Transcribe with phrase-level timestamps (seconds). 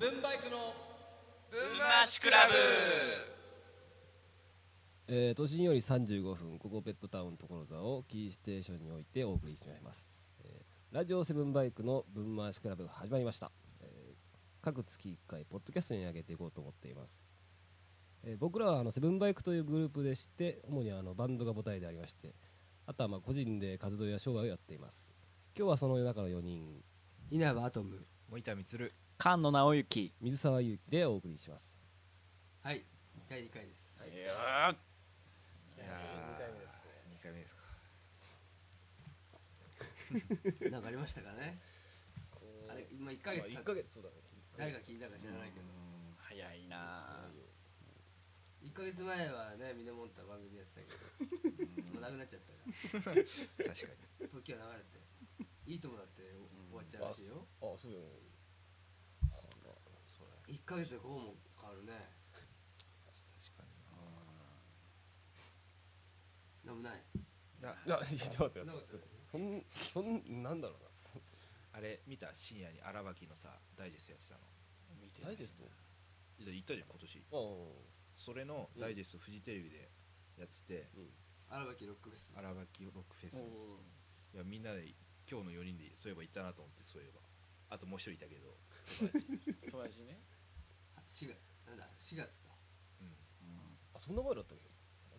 [0.00, 0.58] セブンバイクの
[1.50, 2.54] ブンマーシクラブ。
[5.08, 14.16] えー、都心より35分ここペットタウン所沢をキーステーションにおいてお送りしております、えーラジオセブンバイクの分回しクラブが始まりました、えー
[14.62, 17.34] 各月1回ポッドキャストに上げていこうと思っています、
[18.22, 22.36] えー僕らはあのセブンバイクというグループでして主にあのバンドが母体でありまして
[22.86, 25.12] あとはまあ個人で活動や商売をやっています。
[25.56, 26.84] 今日はその中の4人。
[27.30, 28.06] 稲葉アトム。
[28.30, 31.82] 森田充菅野直之水沢祐希でお送りします。
[32.62, 32.84] はい
[33.28, 33.82] 第2回です。
[34.06, 34.14] い。
[34.16, 34.76] やいやー
[37.18, 37.62] 2回目ですか。
[40.70, 41.58] なんかありましたかね？
[42.70, 44.14] あれ今1ヶ月経1っヶ月そうだね。
[44.56, 45.66] 誰が聞いたか知らないけど。
[46.18, 47.28] 早いな。
[48.62, 50.94] 1ヶ月前はねミネモンタ番組やってたけ
[51.66, 51.90] ど。
[51.92, 52.62] もうなくなっちゃったか
[53.02, 53.26] 確かに。
[54.22, 55.02] ら時は流れて。
[55.66, 56.22] いいともだって
[56.70, 57.46] 終わっちゃうらしいよ。
[57.60, 58.37] あそうだよねそうだね
[60.48, 61.92] 1ヶ月でこうも変わるね。
[62.32, 63.68] 確かに
[66.66, 66.72] な。
[66.72, 67.04] んもない。
[67.60, 69.08] いやいや ちょっと待って。
[69.24, 70.90] そんそんなんだろうな。
[70.90, 71.04] そ
[71.72, 74.40] あれ見た深夜に荒牧のさダイジェストやってたの。
[75.00, 75.68] 見てダイジェスト？
[76.38, 77.18] 言ったじゃん今年。
[77.18, 77.98] ああ。
[78.16, 79.90] それのダイジェストフジテレビで
[80.38, 80.88] やってて。
[81.50, 82.30] 荒牧ロックフェス。
[82.34, 83.36] 荒牧ロックフェス。
[83.36, 83.80] お
[84.34, 84.94] いやみんなで
[85.30, 87.20] 今日の4人でそういえば行ったなと思ってそういえば。
[87.70, 88.56] あともう一人いたけど。
[88.98, 89.70] 友達。
[89.70, 90.22] 友達ね。
[90.30, 90.37] は
[91.18, 91.34] 4月
[91.66, 92.54] なんだ4月か。
[93.02, 93.10] うん。
[93.94, 94.70] あそんな前だったっけ？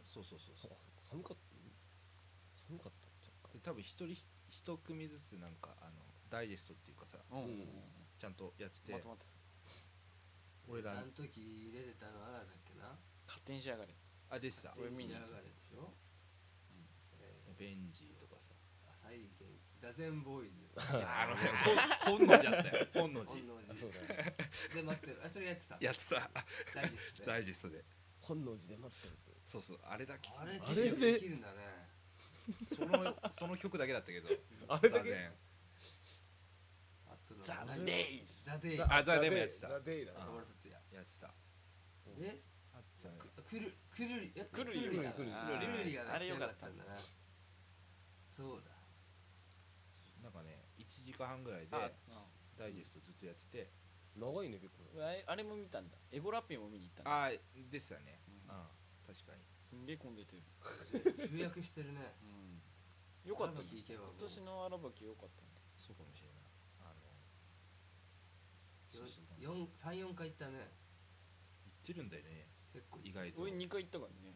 [0.05, 0.71] そうそうそうそう。
[1.09, 3.07] 寒かった寒かった
[3.43, 4.15] 若で多分一人
[4.47, 5.97] 一組ずつなんかあの
[6.29, 7.43] ダイジェストっていうかさうん。
[7.43, 7.67] うん
[8.19, 8.91] ちゃんとやってて。
[8.93, 9.33] まとまってさ。
[10.67, 12.97] 俺らあの時出てたのは何だっけな？
[13.27, 13.95] 勝手にしやがれ。
[14.29, 14.75] あでした。
[14.77, 15.93] 俺見に上がれでしょ？
[17.19, 18.53] えベンジーとかさ。
[18.53, 21.35] ー浅井健一座禅ボーイズあの
[22.17, 22.87] 本能寺あったよ。
[22.93, 23.33] 本能寺。
[23.35, 23.73] 本能寺。
[23.79, 24.35] そうだね
[24.73, 25.25] で待ってる。
[25.25, 25.77] あそれやってた？
[25.79, 26.29] やってた。
[26.75, 27.85] 大事ですねダイジェストで。
[28.21, 29.79] 本能寺で待ってるってそうそう。
[29.83, 30.29] あれだけ。
[30.37, 30.91] あれあれで。
[30.91, 31.89] でできるんだね
[32.75, 34.29] そのその曲だけだったけど。
[34.67, 35.31] あれだけ？
[37.07, 38.25] あザ何デイ。
[38.25, 38.81] ズザデイ。
[38.81, 39.69] あザデイもやってた。
[39.69, 40.05] ザデイ。
[40.05, 41.33] だあ小室達也やってた。
[42.19, 42.41] え？
[42.73, 45.03] あったねくくるくるりえくるりくるり。
[45.03, 45.33] がくるり。
[45.33, 46.99] あくるりがーあれよかったんだな。
[48.35, 48.68] そうだ。
[48.68, 48.68] なんかね1
[51.09, 51.89] 時間半ぐらいであ
[52.57, 53.71] ダイジェストずっとやってて。
[54.15, 54.83] 長いね結構。
[54.93, 55.97] うんあれあれも見たんだ。
[56.11, 57.11] エゴラッピーも見に行ったんだ。
[57.11, 58.21] ああでしたね。
[58.27, 58.35] うん。
[58.35, 58.67] うん
[59.07, 59.41] 確かに。
[59.69, 60.37] すんげえ混んでて
[61.29, 62.13] 集約してるね。
[62.21, 63.29] うん。
[63.29, 63.65] よかったね。
[63.65, 65.49] 荒牧行けばもう今年の荒牧よかったね。
[65.77, 66.45] そうかもしれない。
[66.81, 67.01] あの
[69.01, 70.69] よそうそう四三四回行ったね。
[71.65, 72.49] 言ってるんだよね。
[72.73, 72.99] 結構。
[73.03, 73.41] 意外と。
[73.41, 74.35] 俺2回行ったからね。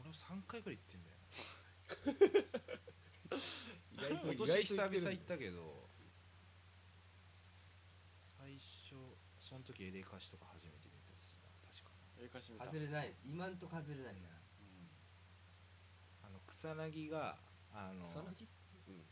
[0.00, 1.16] 俺も3回ぐらい行ってんだよ
[4.08, 5.88] 今年久々行ったけど
[8.38, 8.54] 最
[8.88, 8.96] 初
[9.38, 11.48] その時エレカシとか初めて見たしな。
[11.68, 12.64] 確かええかし見た。
[12.66, 13.14] 外れない。
[13.24, 14.28] 今んとこ外れないな。
[16.22, 17.36] あの草薙が
[17.74, 18.46] あの草薙？
[18.88, 19.02] うん。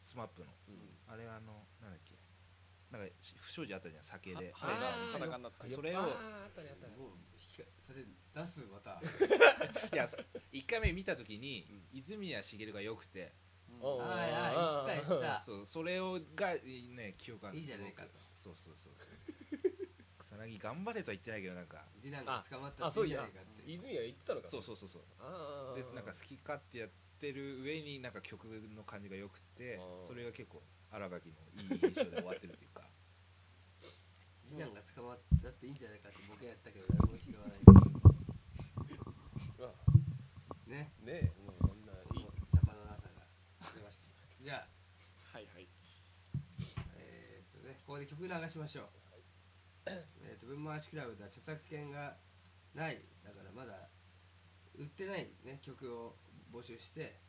[0.00, 0.52] スマップの。
[0.68, 0.96] うん。
[1.06, 2.16] あれあのなんだっけ。
[2.90, 4.52] なんかし不祥事あったじゃん酒で。
[4.52, 6.96] 裸になったそれをあーあったねあったね。
[6.96, 9.00] もう引きそれ出すまた。
[9.92, 10.08] いや
[10.52, 13.32] 1回目見た時に泉谷しげるが良くて
[13.82, 19.06] うんあいはい言ってたそうそれをがね記憶あるいいじゃねえかとそうそうそうそ
[19.58, 19.72] う
[20.18, 25.02] 草薙頑張れとは言ってないけどなんか次男が捕まったらいいあそういじゃないかって泉が言ったのかそうそうそうそう
[25.74, 32.82] でなんか好き勝手やってる上になんか曲の感じが良くてそれが結構荒垣のいい印象で終わってるっていうか
[34.48, 37.58] 次男が捕まったっていいんじゃないかって僕やったけど誰も拾わない
[39.58, 43.24] まあねねえもうそんないいもうジャパンの朝が
[43.74, 44.08] 出ました
[44.42, 44.66] じゃあ
[45.32, 45.68] はいはい。
[46.98, 48.88] えー、っとねここで曲流しましょう。
[49.86, 52.16] えーっと分回しクラブでは著作権が
[52.74, 52.98] ない。
[53.22, 53.86] だからまだ
[54.74, 56.16] 売ってないね曲を
[56.52, 57.20] 募集して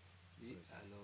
[0.73, 0.97] あの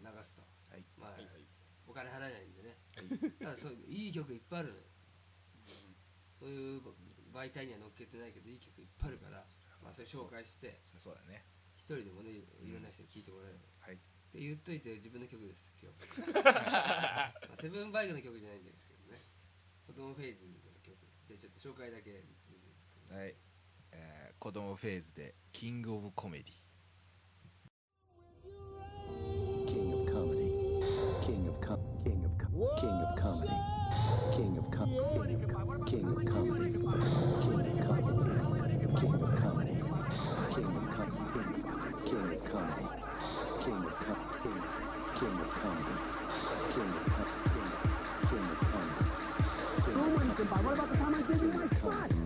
[0.00, 0.40] 流すと。
[0.72, 0.84] はい。
[0.96, 1.44] まあ、はいはい。
[1.86, 2.80] お金払えないんでね。
[3.38, 4.84] ただそういい曲いっぱいあるのよ。
[6.40, 6.80] そういう
[7.34, 9.44] 媒体には載っけてないけどいい曲いっぱいあるから
[9.82, 11.44] まあそれ紹介してそそうだね。
[11.76, 13.58] 一人でもねいろんな人に聴いてもらえる。
[13.78, 14.00] はい
[14.34, 15.70] 言っといて自分の曲です、
[17.60, 19.18] セブンバイクの曲じゃないんですけどね。
[19.86, 20.96] 子供フェイズの曲。
[21.26, 22.24] じゃあちょっと紹介だけ
[23.10, 23.34] はい、
[23.92, 26.52] えー、子供フェーズでキングオブコメディ。
[29.66, 31.26] キングオブコメディ。
[31.26, 32.30] キングオブコメディ。
[32.78, 33.80] キングオブコメディ。
[34.36, 34.94] キングオブコメディ。
[34.94, 35.06] キングオブコメディ。
[35.06, 35.90] キングオブコメディ。
[35.90, 36.69] キングオブコメディ。
[51.80, 52.19] Come on.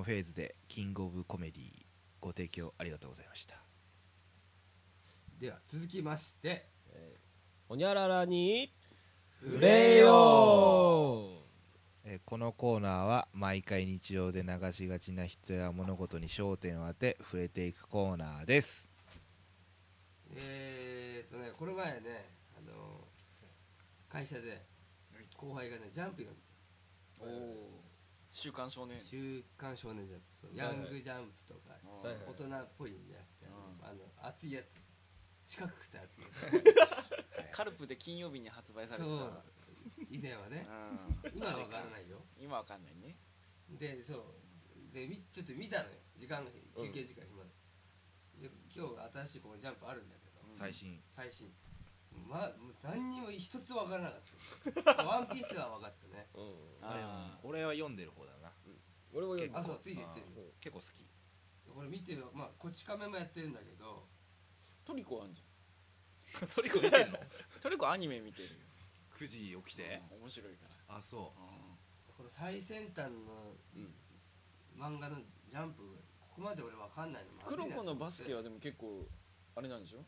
[0.00, 1.70] 子供フェーズでキングオブコメディ
[2.20, 3.56] ご提供ありがとうございました。
[5.38, 6.66] では続きまして
[7.68, 8.72] ほにゃららに
[9.42, 11.42] 触れよ
[12.04, 18.90] えーこのコーナーは毎回日常で流しがちな人や物事に焦点を当て触れていくコーナーです。
[20.34, 22.24] えー、っとねこの前ね
[22.56, 23.04] あの
[24.08, 24.62] 会社で
[25.36, 26.42] 後輩がねジャンプ読んで
[27.20, 27.79] おお
[28.30, 28.98] 週刊少年。
[28.98, 32.24] た週刊少年ジャンプそうヤングジャンプとかうんはいはい。
[32.28, 33.86] 大人っぽいんじゃなくてうん。
[33.86, 34.66] あの熱いやつ。
[35.44, 39.18] 四角くて熱いや カルプで金曜日に発売さつれてた。
[39.18, 39.42] そう。
[40.08, 40.66] 以前はね。
[41.24, 41.32] うん。
[41.34, 42.24] 今は分からないよ。
[42.38, 43.16] 今わかんないね。
[43.68, 44.94] でそう。
[44.94, 45.96] でみちょっと見たのよ。
[46.16, 47.44] 時間が休憩時間暇。
[48.38, 50.40] でで今日新しいこのジャンプあるんだけど。
[50.46, 51.02] うん最新。
[51.14, 51.52] 最新
[52.28, 55.04] まもう何にも一つ分からなかった。
[55.04, 56.26] ワンピースは分かったね。
[56.34, 56.44] うん。
[56.82, 57.46] あー。
[57.46, 58.52] 俺は読んでる方だな。
[59.12, 60.20] 俺も読んだあそうついて言って。
[60.20, 61.06] るうん結構好き。
[61.74, 64.06] これ見てるまあこち亀もやってるんだけど。
[64.84, 67.18] トリコあんじゃ トリコ見てんの？
[67.18, 67.20] ん
[67.62, 68.54] トリコアニメ見てるよ。
[69.18, 70.02] 9時起きて？
[70.12, 70.96] うん面白いから。
[70.96, 71.32] あそ
[72.16, 73.94] この最先端のうん。
[74.76, 75.82] 漫画のジャンプ
[76.20, 79.06] ここまで俺分かんないの黒子のバスケはとでも結構
[79.56, 80.04] あれなんでしょ？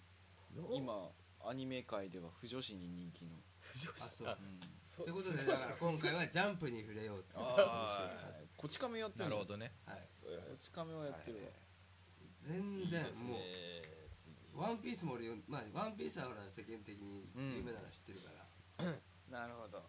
[0.77, 1.11] 今
[1.47, 3.31] アニメ界では不女子に人気の。
[3.33, 4.37] 思ってあ
[4.83, 5.07] そう。
[5.07, 5.15] という。
[5.15, 8.49] ことでだから今回はジャンプに触れようっていう。
[8.57, 9.31] こち亀やっうてるの。
[9.31, 9.73] なるほどね。
[9.87, 10.09] はい。
[10.23, 10.29] こ
[10.61, 11.43] ち亀はやってるわ。
[12.47, 13.39] 全然も
[14.55, 18.31] うワンピースも俺よまあワンピースはほら世間的に有名なの知ってるか
[18.79, 18.85] ら、
[19.31, 19.83] なるほど。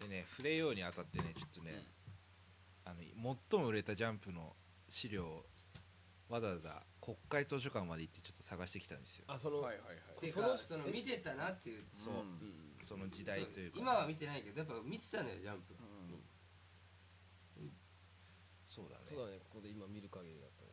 [0.00, 1.86] でね触れようにあたってねちょっとね、
[2.84, 3.00] あの
[3.50, 4.54] 最も売れたジャンプの
[4.88, 5.46] 資料を
[6.28, 9.24] わざわざ国会図書館まで行ってちょっと探してきたんですよ。
[9.28, 10.30] あそのはいはいはい。
[10.30, 11.84] そのかその見てたなっていう。
[11.92, 13.78] そう、うんうんその時代というか。
[13.80, 15.74] 今は見てないけどやっぱ見てたのよジャンプ。
[15.74, 17.72] うん。
[18.64, 19.06] そうだね。
[19.10, 20.66] そうだねここで今見る限りだと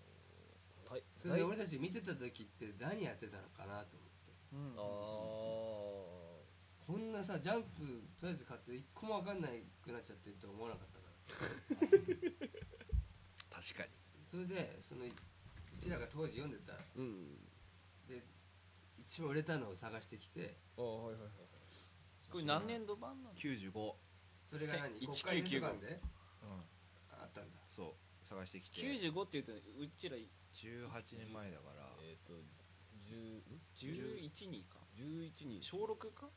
[0.89, 4.33] たいそれで俺たち見てた時って何やってたのかなと思って。
[4.53, 4.73] うん。
[4.77, 4.83] あ
[6.85, 9.47] こんなさジャンプとりあえず買って一個も分かんな
[9.81, 11.93] くなっちゃってると思わなかったから。
[13.61, 13.89] 確かに。
[14.29, 15.09] それでそのう
[15.79, 16.73] ちらが当時読んでた。
[16.73, 17.35] ーうん。
[18.07, 18.23] で
[18.99, 20.57] 一番売れたのを探してきて。
[20.77, 21.31] あーはいはいはい
[22.31, 23.69] これ何年度版なの？95、
[24.49, 24.97] それが何？
[24.99, 26.01] せ国会図書館1995で
[26.41, 26.65] うん、
[27.21, 27.61] あったんだ。
[27.69, 28.27] そう。
[28.27, 28.81] 探してきて。
[28.81, 29.57] 95っていうとう
[29.95, 31.85] ちら18年前だから。
[32.01, 32.33] えっと
[33.05, 34.79] 10ん？11にか。
[34.97, 36.29] 11に小6か？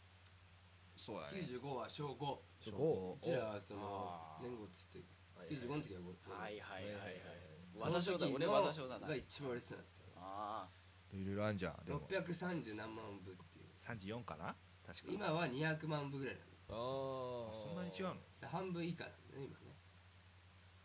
[0.96, 1.40] そうだね。
[1.40, 2.16] 95は小5う
[2.60, 3.18] 小五。
[3.22, 4.44] ちらはそのあー。
[4.44, 5.00] 年号として。
[5.34, 7.20] はい95の時は5はいはいはいはい。
[7.40, 9.08] その和田賞だ俺和田賞だな。
[9.08, 9.74] が一番売れてた
[10.16, 10.68] あ
[11.12, 12.00] いろいろあんじゃんでも。
[12.08, 13.66] 630何万部っていう。
[13.78, 14.54] 34かな？
[14.86, 15.12] 確か。
[15.12, 18.14] 今は200万部ぐらいなのああそんなに違うの？
[18.40, 19.76] で半分以下なんだね今ね。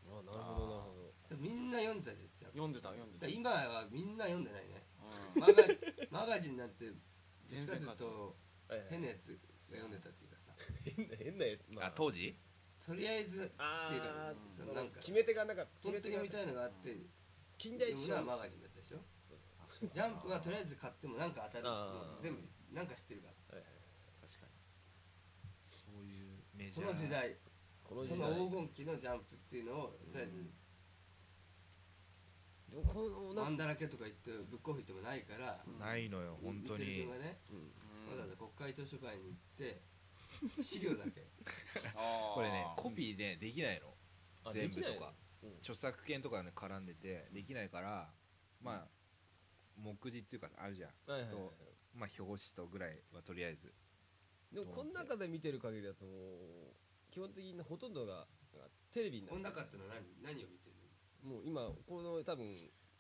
[0.06, 0.94] あーなるほどなるほ
[1.30, 1.36] ど。
[1.36, 2.50] でみんな読んでたじゃん。
[2.50, 3.28] あ読んでた読んでた。
[3.28, 4.84] 今はみんな読んでないね。
[5.36, 5.42] うん。
[5.42, 5.54] マガ
[6.26, 6.98] マガジンなんてどっ
[7.50, 8.36] ちかというと
[8.90, 9.32] 変なやつ
[9.70, 10.54] が読んでたっていうかさ。
[10.84, 12.38] 変な変なやつまあ当時？
[12.92, 16.98] とりあえずあっていうかーそのなんか決め手がなかったみいたいのがあって
[17.58, 19.00] 近代史はマガジンだったでしょ？
[19.80, 21.72] ジャンプはとりあえず買ってもなんか当たる
[22.22, 22.44] 全部
[22.76, 23.56] なんか知ってるから。
[23.56, 23.74] はいはい
[24.28, 24.52] 確かに。
[25.64, 26.88] そういうメジそャー。
[26.92, 27.38] の時代
[27.88, 28.20] そこの時代。
[28.20, 30.52] の黄金期のジャンプっていうのをとりあえず
[32.72, 37.08] でもこのなマンだらけとか言ってブックオフ行ってもないからないのよ本当に。
[37.08, 37.72] ねうん。
[38.12, 39.80] わざわざ国会図書館に行って
[40.64, 41.28] 資料だけ。
[42.36, 43.94] これねコピーねできないの。
[44.44, 45.14] あ全部とか。
[45.44, 45.58] うん。
[45.58, 48.14] 著作権とかね絡んでてできないから
[48.62, 48.88] まあ
[49.78, 50.92] 目次っていうかあるじゃん。
[51.12, 51.54] はいはいはいと
[51.94, 53.74] まあ表紙とぐらいはとりあえず。
[54.52, 56.06] でもこの中で見てる限りだと
[57.10, 58.28] 基本的にほとんどが
[58.92, 60.36] テレビになこんる中ってのは何？
[60.36, 60.76] 何を見てる
[61.24, 62.58] もう今この多分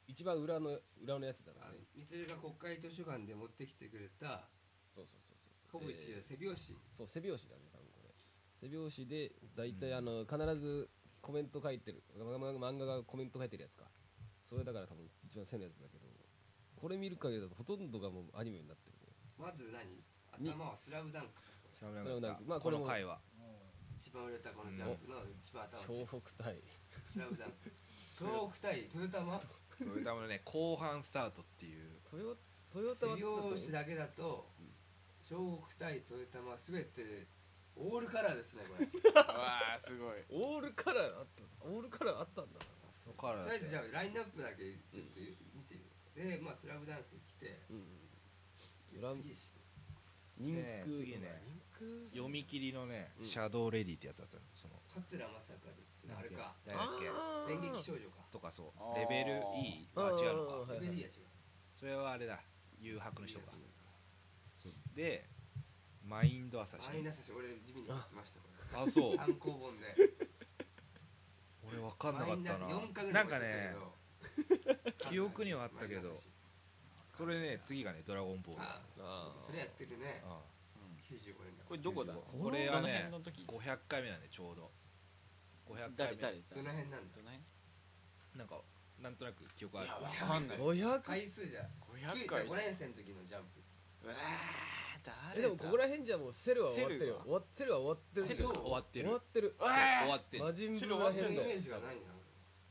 [0.08, 1.80] 一番裏の裏のやつだかあらね。
[1.96, 4.50] みつるが国会図書館で持ってきてくれた
[4.96, 5.31] そうそうそう
[5.72, 6.28] そう小渕えー。
[6.28, 6.76] 背拍子。
[6.98, 8.12] そう背拍子だね多分これ。
[8.60, 9.98] 背拍子で大体うん。
[9.98, 10.90] あの必ず
[11.22, 12.04] コメント書いてる。
[12.18, 13.86] 漫画がコメント書いてるやつか。
[14.44, 16.04] それだから多分一番背のやつだけど
[16.76, 19.14] これ見る限りだとほとんどがもうアニメになってるね。
[19.38, 19.88] まず何？
[19.88, 20.04] に？
[20.32, 21.42] 頭はスラムダンク。
[21.72, 22.44] スラムスラムダンク。
[22.44, 23.22] まあこの回は。
[24.02, 25.78] 一番売れたこのジャンプの一番頭。
[25.78, 26.58] は東北対。
[27.14, 27.72] スラムダンク。
[28.18, 32.02] 東北対トヨタマトヨタもね後半スタートっていう。
[32.10, 32.36] トヨ
[32.74, 34.50] トヨタは背拍子だけだと
[35.32, 37.24] 東北対トヨタマ全て
[37.80, 38.84] オールカラーですねこれ。
[39.16, 40.20] とわあすごい。
[40.30, 42.60] オールカラーあったオールカラーあったんだ
[43.04, 45.20] そこからだってりあえずじゃあラインナップだけちょっと
[45.56, 48.10] 見てみようでまあスラムダンク来てうん
[48.92, 49.34] スラム次
[50.38, 51.42] 人ね空次ね。
[51.46, 53.26] 人空読み切りのね、うん。
[53.28, 54.44] シャドウレディってやつだったの。
[54.56, 56.56] その桂正和ってあれか。
[56.66, 57.10] 誰だっけ？
[57.10, 58.28] あー演劇少女か。
[58.32, 59.00] とかそう。
[59.00, 60.74] レベル E あ違うのか。
[60.74, 61.12] はいは違う。
[61.74, 62.44] それはあれだ。
[62.80, 63.52] 誘白の人か
[64.96, 65.26] で
[66.04, 66.88] マインド朝日。
[66.88, 68.82] マイナス俺地味に買ってましたこれ。
[68.84, 69.18] あそう。
[69.18, 69.96] 単行本で。
[71.68, 72.68] 俺分かんなかったな。
[72.68, 73.76] 4巻ぐらないんかね
[75.10, 76.20] 記憶にはあったけど。
[77.18, 79.32] これね次がね「ドラゴンボール」ああ。
[79.44, 80.24] ーそれやってるね。
[80.26, 80.42] あ
[81.08, 81.64] 95年だ。
[81.68, 82.14] これどこだ？
[82.14, 83.60] これはねどの辺の時。
[83.70, 84.72] 500回目なんでちょうど。
[85.70, 86.42] 500回目。
[86.56, 87.16] どの辺なんだ？
[87.16, 88.40] どの辺？
[88.40, 88.62] なんか
[89.00, 89.88] なんとなく記憶ある。
[89.88, 90.58] いやわかんない。
[90.58, 91.28] 500回。
[91.28, 93.62] 数じゃ500回5年生の時のジャンプ。
[94.04, 94.16] うわ
[95.36, 97.16] でもここら辺じゃもうセルは終わってるよ。
[97.16, 99.06] セルは終わセルは終わってるセル終わってる。
[99.06, 99.56] 終わってる。
[99.60, 102.02] 終わってる魔人ブーらセル終わってんの辺でイメージがないな。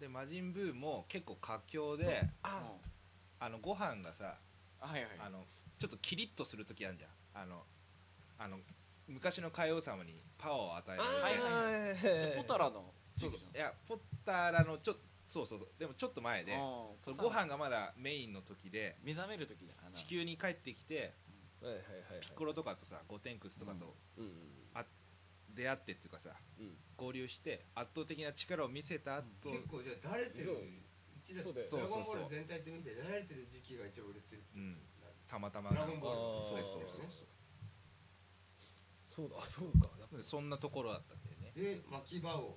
[0.00, 2.72] で魔人ブーも結構佳境であ。
[3.40, 4.36] あのご飯がさ
[4.80, 5.10] あはいはい。
[5.18, 5.44] あの
[5.78, 7.10] ちょっとキリッとする時あるじゃん。
[7.42, 7.62] あの
[8.38, 8.58] あの
[9.08, 12.36] 昔の海王様にパワーを与えられるあはいはいはい。
[12.36, 13.38] ポタラのそうそう。
[13.38, 14.96] 時期じいやポッターらのちょ
[15.26, 15.68] そうそうそう。
[15.78, 16.54] でもちょっと前で
[17.02, 21.14] そのご飯がまだメインの時で目覚める時地球に帰ってきて
[21.62, 22.20] はいはいはいはい。
[22.20, 24.24] ピッコロとかとさゴテンクスとかとうん。
[24.24, 24.32] うん
[25.52, 26.76] 出会ってっていうかさうん。
[26.96, 30.44] 合流して圧倒的な力を見せた後、結構じゃあだれてる？
[30.46, 30.56] そう。
[31.18, 31.66] 一列そうだよ。
[31.70, 34.78] ドラゴンボール全体と見てだれてる時期が一番売れてるうん。
[35.26, 36.62] たまたまドラゴンボールあー。
[36.62, 37.06] そうそうそう。
[37.06, 37.26] ですね
[39.08, 39.36] そうだ。
[39.42, 39.90] あそうか。
[39.98, 41.50] やっぱでそんなところだったんだよね。
[41.52, 42.56] で巻き場王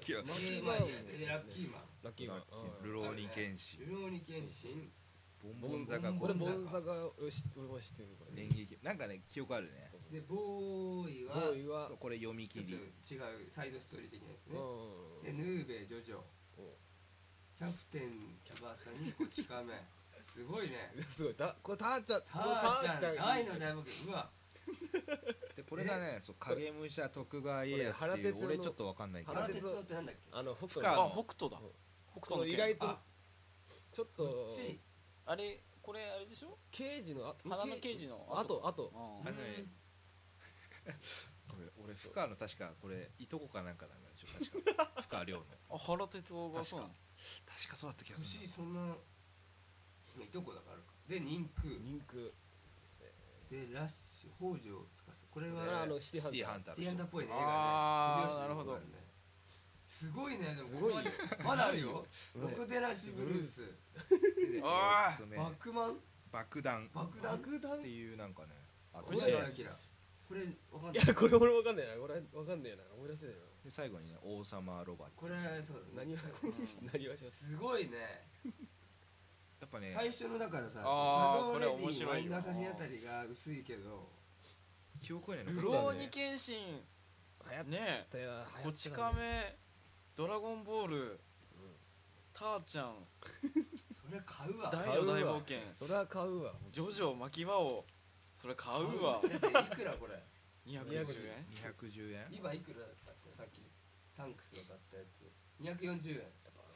[0.00, 1.82] キュアとでまあいいやでラッキーマン。
[2.02, 2.42] ラッキーマン。
[2.82, 3.86] ルローニケンシン。
[3.86, 4.90] ルローニケンシン
[5.60, 9.88] ボンボン坂これボンボン坂俺知俺は知ってるこれ演劇なんかね記憶あるね。
[10.10, 14.28] でボーイはボーイはこれ読みちょ切っと違りうサイドストーリー的な。
[14.28, 15.22] やつねうん。
[15.24, 16.18] でヌーベジョジョ。
[16.58, 16.76] お
[17.56, 19.72] キャプテン翼にこち亀
[20.32, 20.92] すごいね。
[21.16, 21.34] すごい。
[21.36, 23.16] だこれターちゃんこタれーちゃん。
[23.16, 24.06] 大いいの大冒険。
[24.06, 24.30] うわ。
[25.56, 29.34] でこれがねそう影武者徳川家康っていうこれ原哲夫の俺ちょっとわかんないけど。
[29.34, 30.20] 原哲夫ってなんだっけ？
[30.30, 31.58] あの北斗あ北斗だ。
[31.58, 31.72] うん
[32.12, 33.02] 北斗の剣意外とあ。
[33.92, 34.80] ちょっとち
[35.28, 36.56] あれこれあれでしょ？
[36.72, 38.08] 刑事のあ花の刑事。
[38.08, 39.68] のあとあとああのね
[41.46, 44.28] これ俺深川の確かこれいとこかなんかなんでしょ？
[44.64, 44.90] 確か。
[45.02, 45.44] 深川亮の。
[45.70, 46.94] あ原哲夫がそうなの？
[47.44, 47.76] 確か。
[47.76, 48.80] そうだった気がする牛そんな
[50.24, 50.82] いとこだからか。
[51.06, 51.68] で人空。
[51.76, 52.32] 人空。
[53.50, 56.44] でラッシュ北条司これはこれはあのシティハンター。
[56.44, 57.36] ハンターティアンダっぽいねね。
[57.38, 58.80] なるほどね
[59.88, 60.40] すごいよ
[60.72, 61.10] ここまで。
[61.42, 62.06] まだあるよ。
[62.34, 63.60] うんろくでなしブルース。
[63.62, 65.96] であーえっとねバックマン
[66.30, 66.88] 爆弾。
[66.94, 67.32] 爆弾？
[67.38, 67.78] 爆弾？
[67.78, 68.48] っていうなんかね。
[68.92, 69.40] あこれこれわ
[70.80, 71.06] かんいない。
[71.08, 71.94] やこれ俺わかんないな。
[71.94, 72.68] これわかんな。
[72.94, 73.32] 思い出せね
[73.64, 75.34] で最後にね王様ロバこれ
[75.66, 76.20] そう何は
[76.92, 78.28] 何はしますすごいね。
[79.60, 79.94] やっぱね。
[79.96, 82.08] 最初のだからさシあーャドウレディこれ面白いよ。
[82.08, 84.10] マインドアサシンあたりが薄いけど。
[85.02, 86.84] 記憶にねローニケンシン
[87.50, 88.32] 流行っねたよ。
[88.60, 89.57] えこち亀
[90.18, 91.20] ドラゴンボール
[92.34, 93.06] ターちゃん。
[94.02, 94.66] それ買うわ。
[94.66, 95.62] 大の大冒険。
[95.78, 96.58] それは買うわ。
[96.74, 97.86] ジョジョ巻き場を
[98.42, 99.22] それ買うわ。
[99.22, 100.18] だっていくらこれ
[100.66, 101.46] ?250 円。
[101.54, 102.26] 210円。
[102.34, 103.30] 今いくらだったっけ?
[103.30, 103.62] さっき
[104.10, 105.30] サンクスの買ったやつ。
[105.62, 106.26] 240円。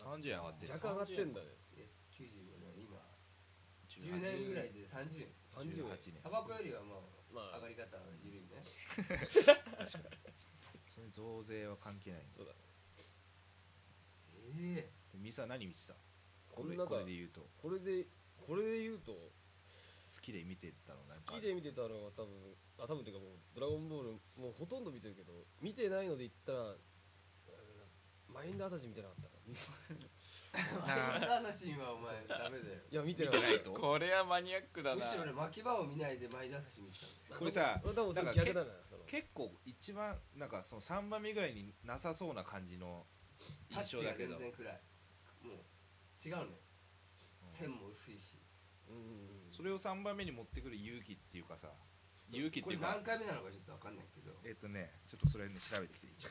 [0.06, 0.72] 30円上がってる。
[0.74, 1.46] 若干上がってんだね。
[1.74, 2.78] え95年。
[2.78, 2.94] 今
[3.90, 5.34] 10年ぐらいで30円。
[5.50, 6.94] 30円18年タバコよりはま
[7.34, 7.54] まあ。
[7.54, 8.62] あ上がり方は緩いね。
[10.94, 12.54] それ増税は関係ないそうだ
[14.58, 15.94] ええでミサ何見てた？
[16.50, 17.48] これこんなかこれで言うと。
[17.60, 18.06] これで
[18.36, 21.04] これで言うと好きで見てたの？
[21.04, 21.32] なんか。
[21.34, 26.78] 好きで見てたのは多分あ多分っていうかもう「ドラゴンボール」もうほとんど見てるけど見てないので言ったらうん
[28.34, 29.28] マインドアサシン見てなかったか。
[30.52, 32.80] マインドアサシンはお前ダメだよ。
[32.90, 33.62] いや見てない。
[33.62, 33.72] と？
[33.72, 34.96] これはマニアックだな。
[34.96, 39.04] むしろ俺巻き場を見ないでマインドアサシン見てたこれさ俺多分それなんか逆だなその。
[39.04, 43.06] 結構一番なんかその3番目ぐらいになさそうな感じの
[43.72, 44.38] タッチが印象だけど。
[44.38, 44.80] 全然暗い。
[45.42, 46.48] もう違うのよ
[47.52, 48.38] 線も薄いし。
[48.88, 49.48] うん。
[49.50, 51.68] それを3番目に持ってくる勇気っていうかさ
[52.30, 52.86] 勇気っていうか。
[52.88, 54.32] これ何回目なのかちょっと分かんないけど。
[54.44, 56.28] えっとねちょっとそれね調べてきて一応。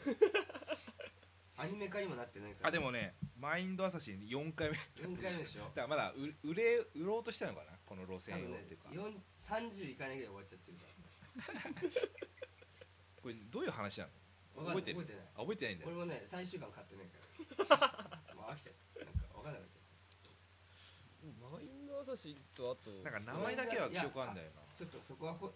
[1.62, 2.68] アニメ化にもなってないから。
[2.70, 4.76] あでもねマインドアサシン4回目。
[4.76, 5.70] だ4回目でしょ？
[5.76, 7.78] からまだ売売れ売ろうとしたのかな？
[7.86, 8.90] この路多線をっていうか。
[8.90, 10.86] 4 30いかないぐらい終わっちゃってるか
[13.22, 14.12] これどういう話なの？
[14.56, 14.98] 覚えてる？
[14.98, 15.26] ない覚えてない。
[15.36, 15.86] あ覚えてないんだ。
[15.86, 17.18] よ俺もね最終巻買ってないか
[17.78, 18.36] ら。
[18.36, 19.06] もう飽きちゃった。
[19.06, 19.82] なんか分かんなくなっちゃっ
[21.52, 24.62] マインドアサシンとあとなんか名前だけは記憶あんだよな。
[24.62, 25.54] たちょっとそこはほ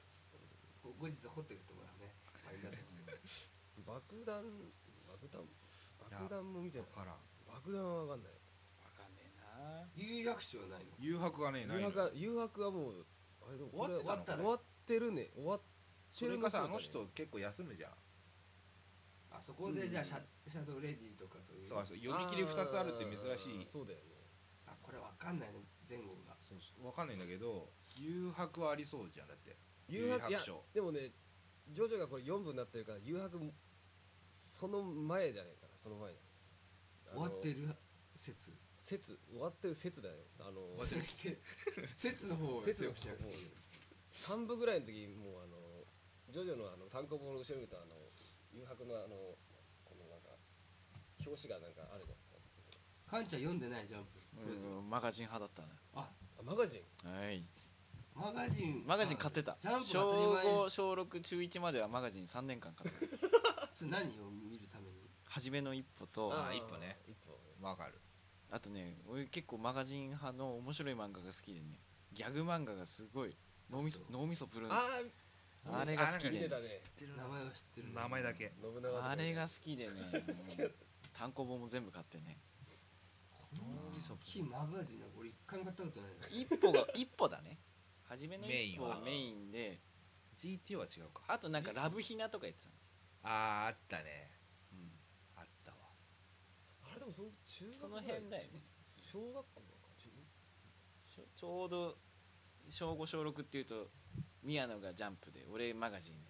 [0.84, 2.14] ほ後日掘っていくと思うね
[2.46, 4.44] マインドアサシン爆弾
[5.08, 5.42] 爆弾
[6.12, 7.16] 爆弾も見てない分からん
[7.48, 13.06] 爆弾は分かんないわかんねえな有薬賞ないの誘惑がねないの誘惑は誘惑はもう
[13.48, 15.72] あれでもこれ終わってたの終わってるね終わってる
[16.12, 17.92] それかさあの人結構休むじゃん
[19.38, 21.68] あそこでじゃあシャ,、シャドウレディとかそういう。
[21.68, 21.98] そうそう。
[21.98, 23.68] 読み切り2つあるって珍しい。
[23.68, 24.16] そうだよね。
[24.66, 25.60] あこれわかんないね。
[25.90, 26.36] 前後が。
[26.42, 26.86] そうそう。
[26.86, 29.58] わかんないんだけど誘白はありそうじゃんだって。
[29.88, 31.12] 誘白いや賞でもね
[31.70, 33.40] ジョジョがこれ4部になってるから誘白
[34.34, 35.78] その前じゃないかな。
[35.78, 36.14] その前。
[37.14, 37.76] 終わってる
[38.16, 38.52] 説？
[38.76, 39.20] 説。
[39.30, 40.16] 終わってる説だよ。
[40.40, 41.38] あの終わってる説
[41.98, 43.52] 説の方を説の強くしなくていい
[44.14, 45.58] 3部ぐらいの時もうあの
[46.32, 47.96] ジョジョのあの単行本の後ろ見るとあの
[48.56, 49.36] 誘白のあの
[49.84, 50.30] このなんか
[51.26, 52.18] 表紙がなんかあるじゃん。
[53.06, 54.20] カンちゃん読んでないジャンプ。
[54.36, 54.58] 当時。
[54.58, 56.10] うんマガジン派だったあ。
[56.40, 57.10] あマガジン？
[57.10, 57.44] はい。
[58.16, 58.84] マガジン。
[58.88, 59.58] マガジン買ってた。
[59.60, 60.56] ジャンプ小が当たり前。
[60.56, 63.68] 5小6中1まではマガジン3年間買ってた。
[63.76, 64.96] それ何を見るために？
[65.26, 66.98] 初めの一歩とああ一歩ね。
[67.08, 68.00] 一歩わかる。
[68.62, 71.80] とね俺結構マガジン派の面白い漫画が好きでね。
[72.14, 73.36] ギャグ漫画がすごい。
[73.70, 74.08] 脳みそそう。
[74.12, 74.80] 脳みそプルンああ
[75.86, 76.40] れが好きで。
[76.42, 76.50] ね
[77.18, 77.94] 名前は知ってる。
[77.94, 78.54] 名前だけ。
[79.02, 79.94] あれが好きでね。
[81.14, 82.38] 単行本も全部買ってね。
[83.30, 87.58] この非マガジンは俺一回も買ったことないな一歩が一歩だね。
[88.04, 89.02] 初めの一歩メインは。
[89.02, 89.82] メインで。
[90.38, 91.24] GT は違うか。
[91.28, 92.76] あとなんかラブヒナとか言ってたの。
[93.24, 94.32] あーあったね。
[94.74, 94.92] うん。
[95.36, 95.78] あったわ。
[96.84, 98.64] あれでもその中学その辺だよね。
[99.02, 99.66] 小学校か。
[99.98, 100.10] 中
[101.08, 101.98] ちょちょうど
[102.70, 103.90] 小5小6っていうと
[104.46, 106.30] 宮野がジャンプで俺マガジンで。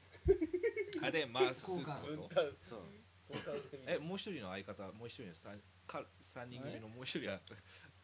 [1.06, 2.42] あれマス交換こと？
[2.64, 2.84] そう
[3.30, 7.40] 交換してみえもう一人の相方もう一人の三か三人組のもう一人は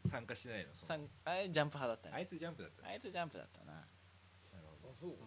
[0.05, 0.73] 参加してないの？
[0.73, 0.87] その。
[0.87, 2.15] さんあれジャンプ派だったね。
[2.15, 2.81] あいつジャンプだった。
[2.83, 3.87] ねあいつジャンプだったな、なる
[4.81, 4.91] ほど。
[4.91, 5.11] あそう。
[5.11, 5.17] うん、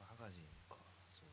[0.00, 0.76] マガジンか。
[1.10, 1.28] そう。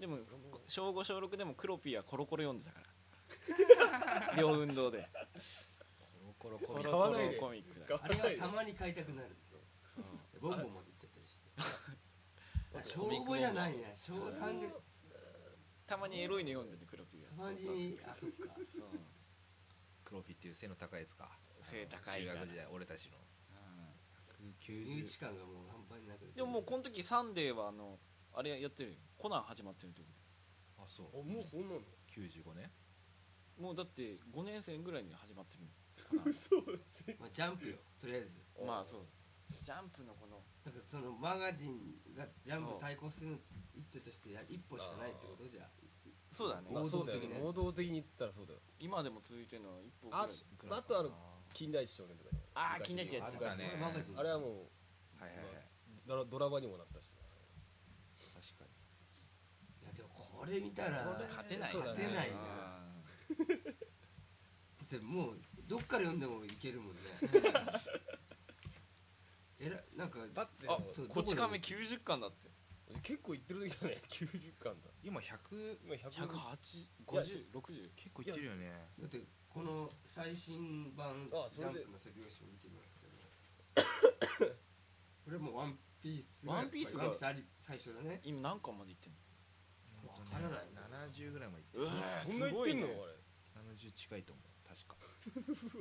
[0.00, 0.18] でも
[0.66, 2.86] 小5小6でもクロピーはコロコロ読んでたから。
[4.36, 5.08] 両運動で。
[6.38, 7.36] コロコロコミコロ買わないで。
[7.36, 8.00] コロコミックだ。
[8.02, 9.36] あれはたまに買いたくなる
[10.50, 11.50] ボンボンまで行っちゃったりして。
[12.78, 13.92] あ小5じゃないね。
[13.96, 14.74] 小3ぐらい
[15.86, 18.56] たまにエロいの読んでるクロピーたはまにあそっか。
[18.68, 18.90] そう。
[20.04, 21.38] クロピっていう背の高いやつか。
[21.62, 23.18] 背高い中学時代俺たちの。
[24.38, 27.98] 身内190感がもう半端になくでももうこの時サンデーはあの
[28.32, 28.96] あれやってるよ。
[29.18, 30.08] コナン始まってるってこ
[30.78, 31.20] あそう。
[31.20, 31.80] あもうそんなの
[32.14, 32.70] ？95年。
[33.56, 35.70] ともうだって5年生ぐらいに始まってるの。
[36.08, 36.62] コナンそう
[37.18, 38.30] まあジャンプよとりあえず。
[38.64, 39.06] まあそう
[39.62, 41.78] ジャンプのこのだからそのマガジン
[42.16, 43.38] がジャンプ対抗する
[43.74, 45.48] 一手としてや一歩しかないってこと？
[45.48, 45.68] じゃ
[46.30, 46.68] そうだね。
[46.72, 50.28] まあそうだよ王道的なやつね王道的に言ったらそうだよ今でも続いてるのは一歩ぐらい
[50.70, 51.10] ああとある
[51.54, 54.46] 近代一少年とかねあー近代一やったねマガジンあれはも
[55.18, 55.46] うはいはいはい。
[56.06, 57.10] ドラドラマにもなったし
[58.34, 59.82] 確かに。
[59.82, 62.36] いやでもこれ見たらこれ勝てない勝てないな
[63.38, 63.48] うん。
[63.48, 63.54] だ
[64.84, 67.00] ってもうどっから読んでもいけるもんね
[69.66, 72.50] えらなんかだってあそうこち亀どこ90巻だって。
[73.02, 73.98] 結構いってる時だね。
[74.08, 74.90] 90巻だ。
[75.02, 76.10] 今100今100
[77.06, 78.70] 1805060結構いってるよね。
[78.98, 83.06] だってこの最新版ジャンプの背表紙を見てみますけ
[84.46, 84.54] ど。
[85.26, 86.46] これもうワンピース。
[86.46, 87.12] ワンピースが。
[87.14, 87.44] 最
[87.78, 88.20] 初だね。
[88.22, 89.12] 今何巻までいってん
[90.04, 90.08] の？
[90.08, 90.68] わからない。
[91.10, 91.90] 70ぐらいまでいってうわ
[92.24, 93.16] そんな言ってんのすごいね
[93.56, 94.46] あれ70近いと思う。
[94.68, 94.96] 確か。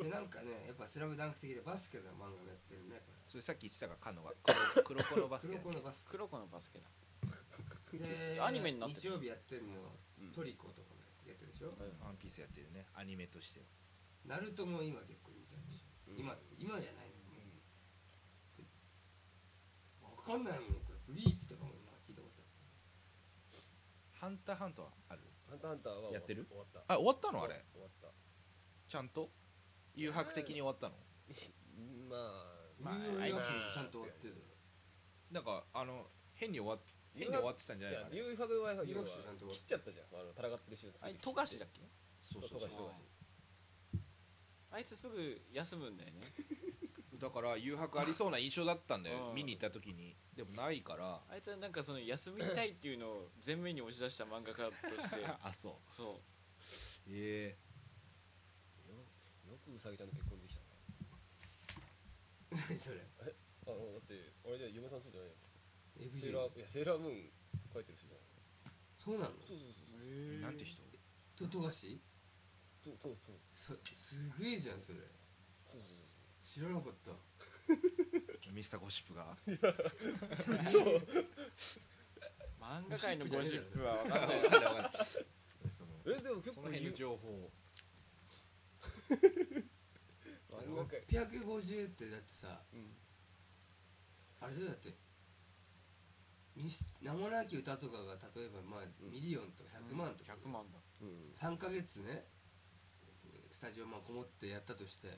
[0.04, 3.00] でなんかねやっぱ「スラムダンク的でバスケの漫画もやってるね。
[3.06, 4.32] こそれさっき言ってたからカノが
[4.88, 6.88] 黒黒子のバスケれ黒子のバス黒子のバスケだ。
[7.92, 9.92] ケでアニメになってる日曜日やってるの
[10.24, 10.32] うん。
[10.32, 11.76] トリコとかもやってるでしょ？
[12.00, 12.88] ワンピースやってるね。
[12.96, 13.68] アニメとしては。
[14.24, 16.24] ナルトも今結構人気あるでしょうん。
[16.24, 17.20] 今って今じゃないの。
[20.00, 21.04] もうわかんないもんこれ。
[21.04, 22.40] ブリーチとかも今聞いたこと
[24.16, 25.28] ハンターハンターはある？
[25.52, 26.48] ハンターハンターはやってる？
[26.48, 26.80] 終わった。
[26.88, 27.44] あ終わったの？
[27.44, 27.60] あれ。
[27.76, 28.16] 終わった。
[28.88, 29.28] ちゃんと？
[29.92, 30.96] 誘白的に終わったの？
[32.08, 32.96] まあまあ
[33.74, 34.36] ちゃんと終わってる。
[35.32, 36.80] なんかあの変に終わっ
[37.14, 41.82] 変に終わってたんじゃいないのあれや留学は要は切っちゃったじゃんあの戦ってるシーンあれ富樫だっけ
[42.22, 42.70] そうそうそう。
[44.72, 46.34] あいつすぐ休むんだよね。
[47.16, 49.30] だから誘白ありそうな印象だったんだよ。
[49.30, 49.36] うん。
[49.36, 50.18] 見に行った時に。
[50.36, 51.24] でもないから。
[51.30, 55.24] あいつはなんかその休みたいっていうのを前面に押し出した漫画家として。
[55.42, 55.96] あそう。
[55.96, 56.22] そ
[57.08, 57.10] う。
[57.10, 57.56] え。
[58.90, 58.96] よ
[59.54, 60.40] よくウサギちゃんと結婚
[62.56, 62.98] 何それ。
[62.98, 63.04] な
[63.68, 65.36] あのだってあれじゃ嫁さんそうじゃないよ。
[65.96, 67.32] セーラーいやセーラームーン
[67.74, 68.26] 書いてる人じゃない。
[68.98, 69.36] そうなの？
[69.46, 70.82] そうそうそうえなんて人
[71.38, 72.02] と富樫？
[72.84, 73.36] そうそうそう。
[73.54, 75.00] そすげえじゃんそれ。
[75.68, 75.92] そうそう
[76.46, 77.12] 知らなかった。
[78.52, 79.36] ミスターゴシップが。
[82.62, 84.42] 漫画界のゴシップは分かんない。
[85.72, 87.52] そのそうえでも結構その辺の情報
[89.10, 89.64] 漫画界
[90.68, 92.92] 650ってだってさうん
[94.42, 94.94] あれだよだって
[97.02, 100.80] 名もなき歌とかが例えばまあミリオンとか100万とか、100万だ。
[101.02, 101.36] うん。
[101.36, 102.24] 3ヶ月ね
[103.52, 105.10] スタジオまあこもってやったとして。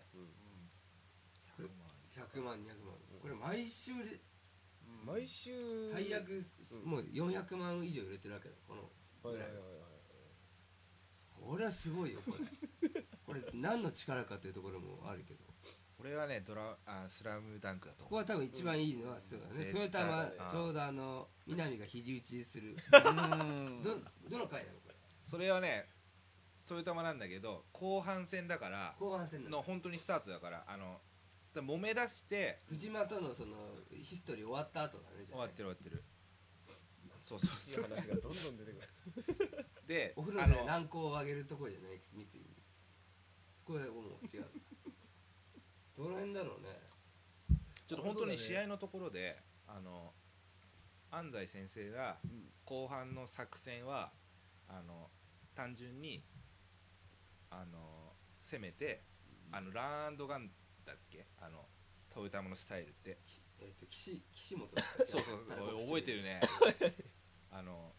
[1.55, 1.69] これ
[2.10, 4.19] 100万200万これ毎週で
[5.05, 5.91] 毎週。
[5.93, 6.89] 最悪うん。
[6.89, 8.81] もう400万以上売れてるわけだこの
[9.29, 9.63] はいはいはいはい。
[11.39, 12.89] これはすごいよこれ
[13.27, 15.41] これ何の力かというところもあるけど。
[15.99, 18.09] 俺はねドラあスラムダンクだと思う。
[18.09, 19.73] ここは多分一番いいのはそうだね、うん。
[19.73, 19.99] トヨタ
[20.51, 22.69] ちょうどあの南が肘打ちする。
[22.69, 23.83] うん。
[23.83, 23.95] ど
[24.29, 24.95] どの回なのこれ？
[25.25, 25.89] それはね
[26.67, 29.57] トヨタマなんだけど後半戦だから後半戦なの。
[29.57, 31.01] の本当にスタートだからあの
[31.53, 33.57] だ揉め出して藤間とのその
[33.91, 36.03] ヒストリー終わった後だねじゃあ終わってる終わってる。
[37.19, 39.65] そうそういいそう話がどんどん出てくる。
[39.87, 42.27] でお風呂で軟膏を上げるところじゃない三井
[43.73, 44.45] にこれもう違う。
[45.95, 46.69] どの辺だろうね。
[47.88, 50.13] ちょっと本当に試合のところで、あの
[51.12, 52.17] 安西先生が
[52.65, 54.12] 後半の作戦は
[54.67, 55.10] あの
[55.56, 56.23] 単純に
[57.49, 59.03] あの攻めて
[59.51, 60.49] あのランドガン
[60.86, 61.25] だっけ？
[61.39, 61.65] あの
[62.10, 63.17] トヨタマのスタイルって。
[63.60, 65.82] えっ、と岸岸本だっ そうそうそう。
[65.82, 66.39] 覚えてるね。
[67.49, 67.95] あの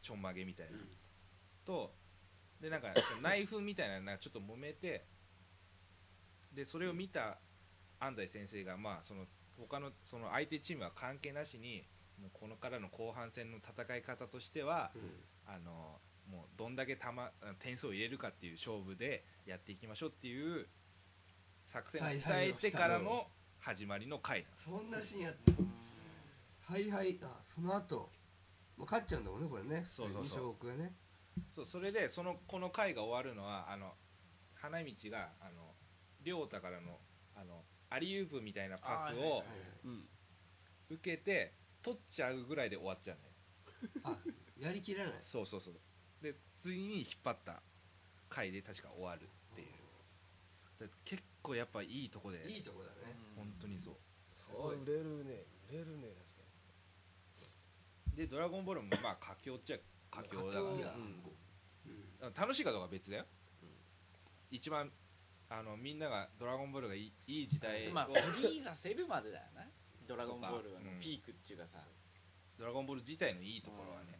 [0.00, 0.78] ちょんまげみたいな、
[1.64, 1.92] と
[2.60, 5.04] でなんかそのナイフみたいななんかちょっと揉めて
[6.54, 7.38] でそれを見た
[8.00, 9.26] 安西先生がまあその
[9.58, 11.86] 他のその相手チームは関係なしに
[12.20, 15.02] もうこのからの後半戦の戦い方としては、うん。
[15.46, 17.02] あのもうどんだけ球
[17.60, 20.66] 点数を入れるかっていう勝負でやっていきましょうっていう
[21.66, 23.28] 作戦を伝えてからの
[23.60, 24.64] 始まりの回なんです。
[24.64, 25.52] そんなシーンやって
[26.68, 28.10] 采配あその後。
[28.76, 29.86] もう勝っちゃうんだもんねこれね。
[29.90, 30.54] そうそうそう。
[30.60, 30.92] 二勝ね
[31.50, 33.92] そうそれでそのこの回が終わるのはあの
[34.54, 35.74] 花道があの
[36.22, 36.98] 亮太からの
[37.34, 39.44] あのアリウープみたいなパスを
[39.84, 40.08] うん。
[40.88, 44.14] 受けて取っちゃうぐらいで終わっちゃうんだよ。
[44.14, 44.20] ね
[44.60, 45.14] あやりきらない。
[45.20, 45.74] そうそうそう。
[46.22, 47.60] で次に引っ張った
[48.28, 49.68] 回で確か終わるっていう。
[50.80, 52.38] だ結構やっぱいいとこで。
[52.48, 53.16] いいとこだね。
[53.36, 53.94] 本当にそう。
[54.36, 54.76] すごい。
[54.82, 55.44] 売れるね。
[55.70, 56.14] 売れるね
[58.16, 59.76] で「ドラゴンボール」もまあ佳境っちゃ
[60.16, 60.68] 佳境だか
[62.20, 62.30] ら。
[62.34, 63.26] 楽しいかどうかは別だよ、
[64.50, 64.90] 一番
[65.48, 69.66] あのみんなが「ドラゴンボール」がいいいい時代を、まあフリーザセブまでだよな。
[70.08, 71.00] ドラゴンボールはうん。
[71.00, 71.84] ピークっちゅうかさ。
[72.58, 74.18] ドラゴンボール自体のいいところはね、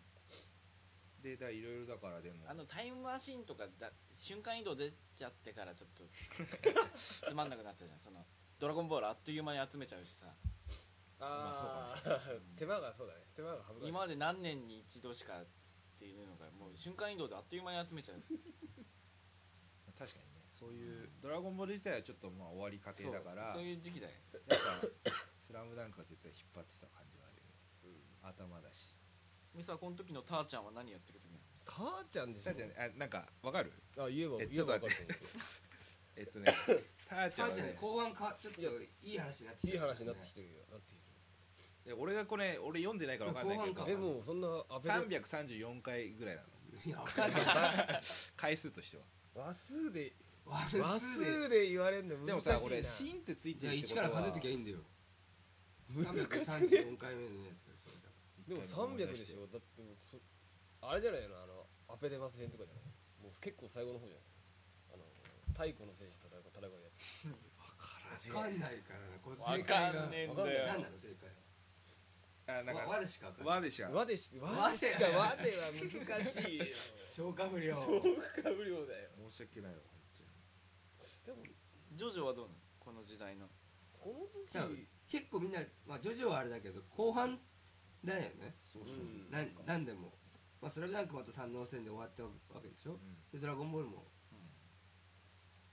[1.22, 2.44] でだいろいろだからでも。
[2.48, 6.04] あのタイムマシンとかだ瞬間移動出ちゃってからちょっと
[6.96, 8.00] つまんなくなったじゃん。
[8.00, 8.24] その
[8.58, 10.26] ドラゴンボールあっという間に集めちゃうしさ。
[11.18, 12.20] ああ
[12.56, 13.20] 手間がそうだね。
[13.34, 13.88] 手間が省かれる。
[13.88, 15.42] 今まで何年に一度しか
[15.96, 18.20] っていうのがもう瞬間移動であっという間に集めちゃう。
[19.98, 20.44] 確かにね。
[20.50, 24.12] そういう「ドラゴンボール」自体はちょっとまあ終わり過程だからそうそういう時期だよ。
[24.32, 24.60] やっ
[25.02, 28.94] ぱ「スラムダンクは絶対引っ張ってた感じはあるよね、頭だし。
[29.54, 31.40] ミサこの時のターちゃんは何やってる時なの？
[31.64, 32.74] 母ちゃんでしだってね。
[32.76, 33.72] あなんかわかる？
[33.96, 35.30] ょあ言えばえちょっと待分かると思
[36.16, 36.54] えっとね
[37.08, 38.64] ターちゃんは母ちゃんねね後半かちょっとい
[39.14, 40.64] い話になってういい話になってききてるよ。
[40.70, 41.05] なってきてで
[41.94, 43.86] 俺がこれ俺読んでないからわかんないけど。
[43.88, 46.48] えもうそんなアベレ334回ぐらいなの。
[46.84, 46.98] いや。
[46.98, 47.38] 分かんな
[47.98, 48.02] い
[48.36, 49.04] 回数としては。
[49.34, 50.12] 話数で。
[50.46, 52.26] 話話数で言われるの難しいな。
[52.26, 54.08] でもさ俺「シン」ってつい1てるってことは。
[54.10, 54.78] から数えときゃいいんだよ。
[55.90, 58.10] 難しい334回目のやつからそれだ
[58.46, 59.46] でも300でしょ。
[59.46, 60.18] だってもうそ
[60.82, 61.42] あれじゃないの？
[61.42, 62.84] あのアペデマス編とかじゃない？
[63.22, 64.26] もう結構最後の方じゃない？
[64.94, 65.04] あの
[65.54, 67.26] 太古の戦士と戦う戦うやつ。
[68.30, 68.58] 分かん。
[68.60, 69.18] ないからな。
[69.18, 70.02] これわ正解が。
[70.02, 70.54] かんねえんわかんない。
[70.54, 71.26] だよ何なの正解
[72.46, 73.56] あなんかはわでしか分かんない。
[73.56, 76.64] 和でしょ和でし和でしか和では難しいよ。
[77.14, 77.74] 消化不良。
[77.74, 79.10] 消化不良だよ。
[79.30, 79.78] 申し訳ないわ
[81.26, 81.38] でも
[81.92, 82.58] ジョジョはどうなの？
[82.78, 83.48] この時代の。
[83.92, 84.86] この多分時。
[85.08, 87.40] 結構みんなまあジョジョはあれだけど後半
[88.04, 88.54] だよね。
[88.62, 89.30] そうそう、うん。
[89.30, 90.14] なんなんでも。
[90.62, 92.30] まあスラムダンクもあと三能戦で終わったわ
[92.62, 92.92] けでしょ？
[92.92, 92.98] うん。
[93.32, 94.06] でドラゴンボールも。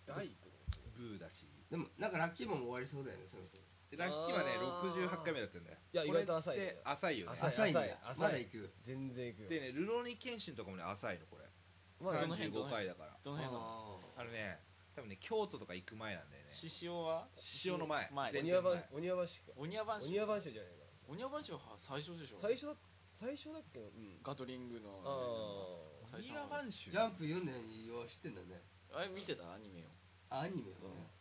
[0.08, 0.50] 大と？
[0.50, 0.56] か
[0.98, 1.46] ブーだし。
[1.70, 3.58] でもなんかラッキーマンも終わりそうだよねそろそ。
[3.58, 5.78] ろでラッキーはねあー68回目だったんだよ。
[5.94, 6.66] いや意外と浅いね。
[6.66, 7.34] これって浅いよね。
[7.34, 8.26] 浅い浅いんだ浅い。
[8.26, 8.74] まだ行く。
[8.82, 9.44] 全然いく。
[9.44, 11.46] よでねルローニケンシンとかもね浅いのこれ。
[12.02, 13.18] まあどの辺35回だから。
[13.24, 14.00] どの辺なの？
[14.18, 14.60] ああのね
[14.96, 16.50] 多分ね京都とか行く前なんだよね。
[16.52, 17.28] 獅子王は？
[17.38, 18.10] 獅子王の前。
[18.12, 18.32] 前。
[18.32, 19.52] 全然お庭番前お庭番しか。
[19.56, 20.78] お庭番お庭番衆じゃないか
[21.08, 22.38] お庭番賞は最初でしょ。
[22.40, 22.74] 最初だ
[23.14, 24.18] 最初だっけうん。
[24.24, 25.02] ガトリングの。
[25.06, 28.62] あ最初ニアマンシュジャンプ読んだようによう知ってんだね。
[28.94, 29.54] あれ見てた？
[29.54, 29.90] アニメを。
[30.30, 31.13] あアニメをね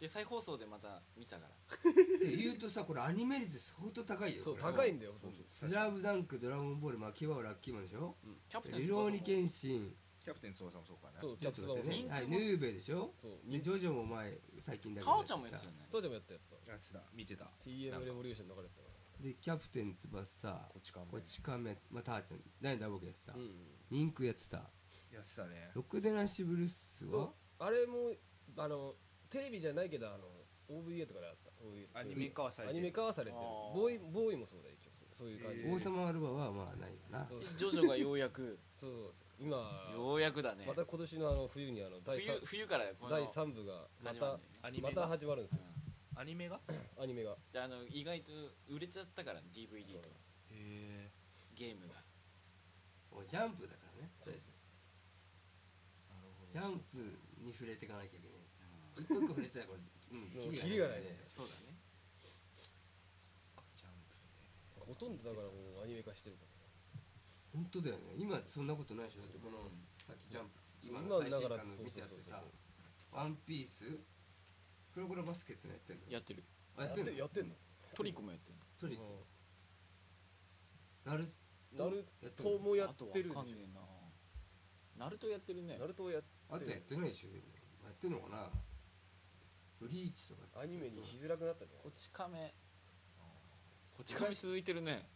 [0.00, 1.76] で再放送でまた見たから。
[1.76, 4.42] って言うとさこれアニメ率相当高いよ。
[4.42, 8.16] そうこれ高いんだよほとんどスラムダンクドラゴンボール牧場ラッキーマンでしょ
[8.48, 9.94] キャプテンリローニケンシン。
[10.24, 11.20] キャプテン翼もそうかな。
[11.20, 12.08] そうちょっと待ってね。
[12.10, 13.12] はいヌーベでしょ？
[13.20, 13.50] そう。
[13.50, 15.12] でジョジョも前最近だけど。
[15.12, 15.86] 母ちゃんもやってたよね。
[15.90, 17.00] 当時もやったやったやってた。
[17.14, 17.50] 見てた。
[17.64, 18.88] TM レボリューション流れてたか
[19.20, 21.76] でキャプテン翼こっちかこち亀。
[21.90, 22.40] まあターちゃん。
[22.60, 23.50] 何ダボケやってた、うん。
[23.90, 24.58] リンクやってた。
[25.12, 25.70] やってたね。
[25.74, 27.10] ろくでなしブルースは？
[27.10, 28.12] とあれも
[28.58, 28.94] あの
[29.30, 30.26] テレビじゃないけどあの
[30.68, 31.50] OVA とかであった。
[31.64, 32.78] OVA アニメ化はされてる。
[32.78, 33.38] アニメ化はされてる。
[33.38, 33.74] あー。
[33.74, 37.26] ボーイボーイもそうだよ一応そうそういう感じで、王様アルバはまあないよな。
[37.26, 38.58] そうジョジョがようやく。
[38.74, 39.56] そうそう今
[39.94, 40.64] ようやくだね。
[40.66, 44.90] また今年のあの冬にあの第冬三冬からこの第三部がまた始まるんだよね。
[44.90, 45.08] またアニメが？
[45.08, 45.60] 始まるんですよ。
[46.16, 46.60] アニメが？
[46.98, 47.36] アニメが。
[47.52, 48.32] であの意外と
[48.68, 50.00] 売れちゃったから DVD と。
[50.00, 50.06] か
[50.50, 51.10] へえ
[51.54, 51.94] ゲームが。
[53.12, 54.10] もうジャンプだからね。
[54.20, 54.54] そうそう
[56.52, 56.98] ジャンプ
[57.44, 58.29] に触れていかなきゃいけ
[59.00, 61.16] 一個一個触れてたらこれ、うん、もうキキリがないね。
[61.28, 61.72] そうだね。
[63.80, 64.84] ジャンプね。
[64.84, 66.50] ほとんどだからもうアニメ化してるから。
[67.56, 68.14] 本当だよね。
[68.16, 69.22] 今そんなことないでしょ。
[69.22, 69.72] だってこの、
[70.06, 72.42] さっきジャンプ今今の最新刊の見てやってさ
[73.12, 73.98] ワンピース
[74.94, 76.02] プログラバスケってのやってんの？
[76.08, 76.44] やってる。
[76.76, 77.12] あやってんの？
[77.12, 77.54] やってんの？
[77.94, 79.26] トリコもやってるトリコ。
[82.36, 82.58] ト？
[82.58, 83.34] もやってるでしょ。
[83.34, 83.80] かんねえな。
[85.04, 85.78] ナルトやってるね。
[85.78, 87.28] ナルトをやっあとやってないでしょ。
[87.28, 87.40] や
[87.90, 88.50] ってんのかな？
[89.80, 92.52] ブリーチとかアニメにしづらくなったじゃこち亀。
[93.96, 95.08] こち亀続いてるね。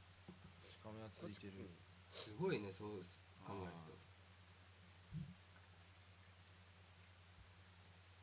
[0.67, 1.69] しかもやついてる。
[2.13, 2.89] すごいねそう
[3.45, 3.93] 考えると。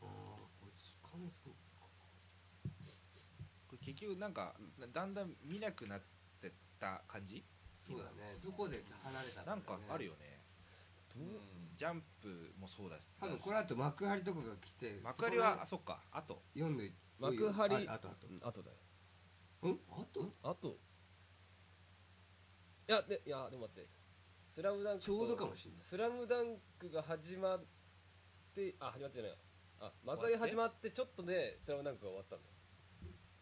[0.02, 0.10] ああ
[0.60, 1.54] こっち亀そう
[3.68, 4.56] これ結局なんか
[4.92, 6.02] だんだん見なくなっ
[6.42, 7.46] てった感じ？
[7.88, 8.34] そうだね。
[8.44, 10.41] どこで離れたなんかあるよよね
[11.76, 13.08] ジャンプもそうだし。
[13.20, 18.78] 多分この後幕張とかが来て幕張はあそっかあと読んで幕張ああとあとうんあとだよ。
[19.64, 19.80] うん？
[19.92, 20.78] あとあと
[22.88, 23.90] いやでいやでも待って。
[24.50, 25.82] スラムダンクとちょうどかもしれない。
[25.82, 27.64] スラムダンクが始まっ
[28.54, 29.38] てあ始まってじゃない
[29.80, 32.52] あ幕張始まってちょっとでスラムダンクが終わったんだよ。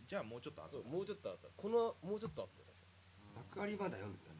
[0.05, 2.85] じゃあもうちょっとあとそうもうちょっとあったこのもうちょっとあったよ確か。
[3.57, 4.39] 幕張まだ読んでたな。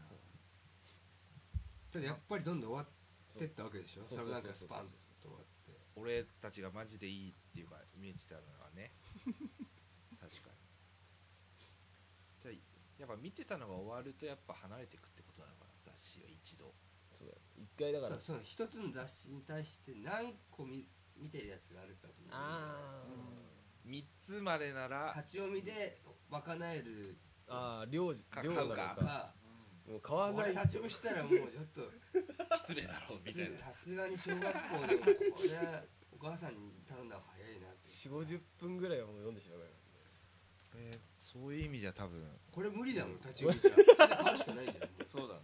[1.92, 2.99] ただやっぱりどんどん終わって
[3.46, 4.06] ったわけでしょ？
[4.06, 4.86] そうスラムダンクがそうそうスパン
[5.22, 5.74] と終わって。
[5.96, 8.92] 俺たちがマジでいいっていうか見えてたのはね。
[10.20, 10.58] 確かに。
[12.42, 12.54] じゃあ
[13.02, 15.72] やっぱ見てたのが終わるとやっぱ離れていくってことなのかな？
[15.84, 16.74] 雑誌は一度。
[17.14, 17.40] そうだよ。
[17.58, 18.20] 一回だから。
[18.20, 20.88] その一つの雑誌に対して何個見
[21.18, 23.04] 見てるやつがあるかというあ
[23.86, 25.14] 3つまでなら。
[25.18, 27.14] 立ち読みで賄える。
[27.16, 27.18] ー
[27.52, 29.34] あー領事領なのか買うかか
[29.90, 31.82] もう買わない俺立ち読みしたらもうちょっと
[32.62, 33.58] 失礼だろうみたいな。
[33.58, 35.50] さすがに小学校でもこれ
[36.14, 37.90] お母さんに頼んだ方が早いなって。
[37.90, 39.72] 4 5 0分ぐらいはもう読んでしまうから。
[40.76, 42.22] えーそういう意味じゃ多分。
[42.52, 44.90] これ無理だもん立ち読みじゃ買うしかないじゃん。
[45.10, 45.42] そうだな。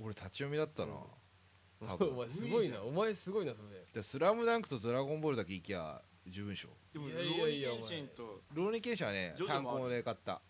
[0.00, 2.08] 俺立ち読みだったな、うん多分。
[2.16, 2.82] お前すごいな。
[2.82, 3.84] お前すごいなそれ。
[3.92, 10.40] でスラムダンクとドラゴンボールだけ行きゃ十分でしょでもいやいやいやローニケンシンとローニケンシンはね単行で買った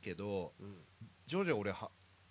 [0.00, 0.84] けどうん。
[1.26, 1.90] ジョジョ俺は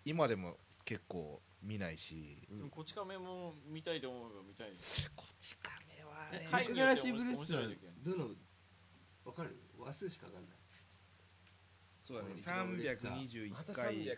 [0.09, 2.47] 今でも結構見ないし。
[2.49, 4.71] うんでもこち亀も見たいと思うが見たい
[5.15, 7.67] こち亀はえはい六七シブルースい時は
[8.03, 8.29] どの
[9.23, 9.55] わかる？
[9.77, 10.59] 話数しかわかんない。
[12.03, 12.33] そうだね。
[12.37, 14.17] 一番売れてた321また回300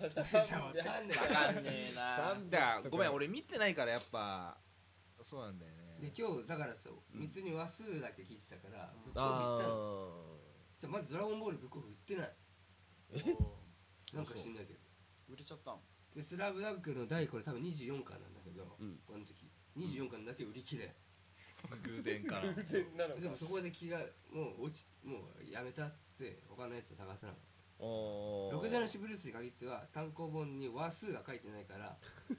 [0.00, 1.00] またわか。
[1.00, 1.50] んないわか。
[1.60, 2.34] んねえな
[2.84, 4.56] 300ごめん俺見てないからやっぱ。
[5.22, 10.38] そうなんだよでね今日だからさ三つに話数だけ聞いてたからブックオフあ行ったの。
[10.78, 12.32] さまずドラゴンボールブックオフ売ってない。
[14.14, 14.78] なんか知んないけど
[15.32, 15.80] 売れちゃったん
[16.14, 19.00] でスラムダンクの第これ多分24巻なんだけど、うん。
[19.06, 19.48] この時。
[19.76, 20.94] 24巻だけ売り切れ。
[21.82, 23.20] 偶然かな偶然なのか。
[23.20, 23.98] でもそこで気が
[24.30, 27.40] もう落ちもうやめたっつって他のやつを探さなかっ
[27.78, 27.84] た。
[27.84, 28.52] おー。
[28.52, 31.96] 六七シブルースに限っては単行本に話数が書いてないから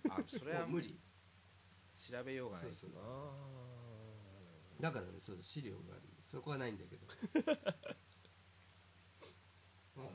[0.10, 1.00] あそれはもう無理。
[1.98, 3.02] 調べようがないそうそう。
[3.02, 3.32] あ
[4.82, 6.04] だからねそう資料がある。
[6.30, 7.08] そこはないんだけど。
[9.96, 10.12] まあど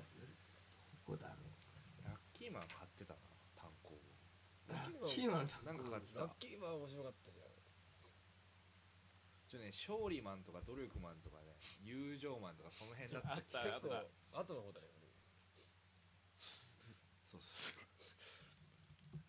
[1.05, 3.21] こだろラッキーマン買ってたな
[3.57, 4.01] 単行う
[4.73, 6.27] ラッキーマンとなんか買ってた。
[6.27, 7.49] ッキーマン面白かったじゃん。
[9.49, 13.97] ちょっとね勝利マンとか努力マンとかね友情マンとかその辺だった気が結構
[14.45, 14.89] 後の方だね
[16.37, 17.81] そうそう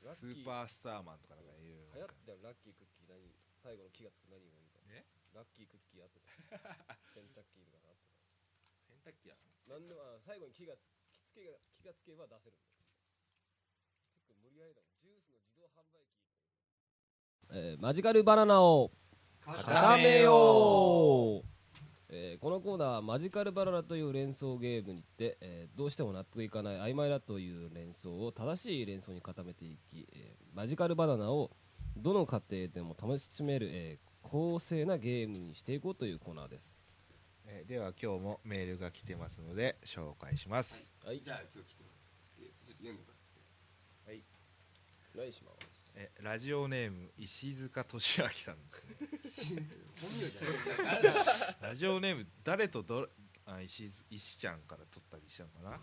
[0.03, 0.35] ラッキー。
[0.35, 2.39] スーパースターマンとかなんかいろいろ流行ってたよ。
[2.43, 3.31] ラッキークッキー何
[3.63, 6.27] 最後の気がつく何を言うかえラッキークッキーあってた。
[7.15, 8.11] 洗濯機とかあって
[8.91, 10.83] 洗濯機やたなんでもあ最後に気がつ
[11.15, 12.78] きつけが気がつけば出せるんだよ
[17.51, 18.91] えーマジカルバナナを
[19.43, 21.45] 固めよう、
[22.09, 31.51] えーこのコーナーはマジカルバナナという連想ゲームにて、えーどうしても納得いかない曖昧だという連想を正しい連想に固めていき、えーマジカルバナナを
[31.97, 36.83] どの家庭でも楽しめる、えー公正なゲームにしていこうというコーナーです。
[37.47, 41.99] えーでは今日もメールが来てますので紹介します、はいじゃあ今日来てます。
[42.39, 43.08] えちょっと読んでもらって
[45.19, 49.63] お願いしますえーラジオネーム石塚俊明さんですね。
[51.61, 53.09] ラジオネーム誰とど
[53.45, 55.79] あ石津石ちゃんから取ったりしたのかな？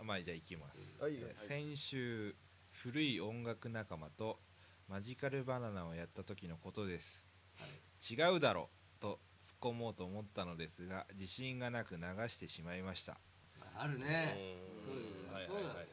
[0.00, 2.36] あまあじゃあ行きます、はいえー先週
[2.70, 4.38] 古い音楽仲間と
[4.88, 7.26] マジカルバナナをやった時のことです、
[8.08, 8.68] 違うだろ
[9.00, 13.18] と突っ込もうと思ったのですが自信がなく流してしまいました。
[13.76, 14.36] あるね。
[14.86, 14.92] うん。
[14.92, 15.34] そういうの。
[15.34, 15.86] はいはいはいはい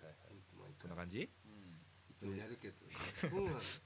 [0.77, 1.17] そんな感じ？
[1.19, 1.29] いい
[2.19, 2.75] つもやるけど
[3.21, 3.59] そうなの。
[3.59, 3.81] つ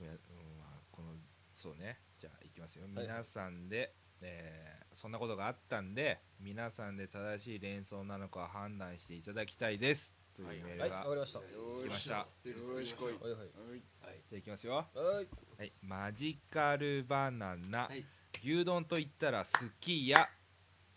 [0.00, 0.16] もや、うん
[0.58, 1.12] まあ、この
[1.54, 1.98] そうね。
[2.18, 2.84] じゃあいきますよ。
[2.84, 3.06] はい。
[3.06, 10.16] 皆さんで、えーそんなことがあったんで皆さんで正しい連想なのか判断していただきたいです。
[10.34, 11.38] というメールが、はいわかりました。
[11.38, 12.14] 来ました。
[12.16, 13.40] よしこいはいはい。
[13.40, 14.74] はいじゃあいきますよ。
[14.74, 14.86] は
[15.22, 15.28] い。
[15.58, 18.04] はいマジカルバナナ、はい。
[18.42, 20.28] 牛丼と言ったら好きやっ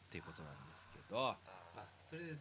[0.10, 1.28] ていうことなんですけど。
[1.28, 1.38] あ
[2.10, 2.34] それで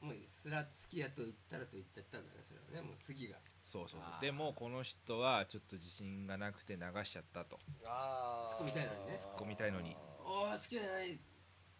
[0.00, 0.50] もうす。
[0.50, 2.88] ら好きやと言ったらと言っちゃったんだねそれはね。
[2.88, 3.36] もう次が
[3.70, 4.20] そうそうあー。
[4.20, 7.60] でもこの人はちょっと自信がなくて流しちゃったと。
[7.86, 9.18] あ突っ込みたいのにね。
[9.22, 9.96] 突っ込みたいのに。
[10.18, 11.12] おお好きじゃない。
[11.12, 11.20] い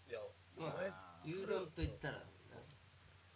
[0.08, 0.20] や
[0.56, 0.74] まあ
[1.26, 2.22] お前牛丼と言ったら。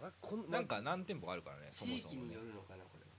[0.03, 3.11] あこんなんか何店舗かあるからねそも地そもね域によるのかなこれは。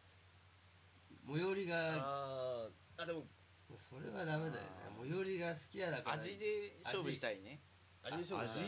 [1.28, 1.76] 最寄りが。
[1.76, 3.04] あー。
[3.04, 3.28] あでも。
[3.76, 4.70] それはダメだよね。
[5.02, 6.16] 最寄りが好きやだから。
[6.16, 7.60] 味で勝負したいね。
[8.04, 8.20] 味。
[8.20, 8.60] でしょうね味？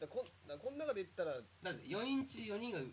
[0.00, 1.34] だこんだこん中で言ったら。
[1.62, 2.90] だって4インチ4人がう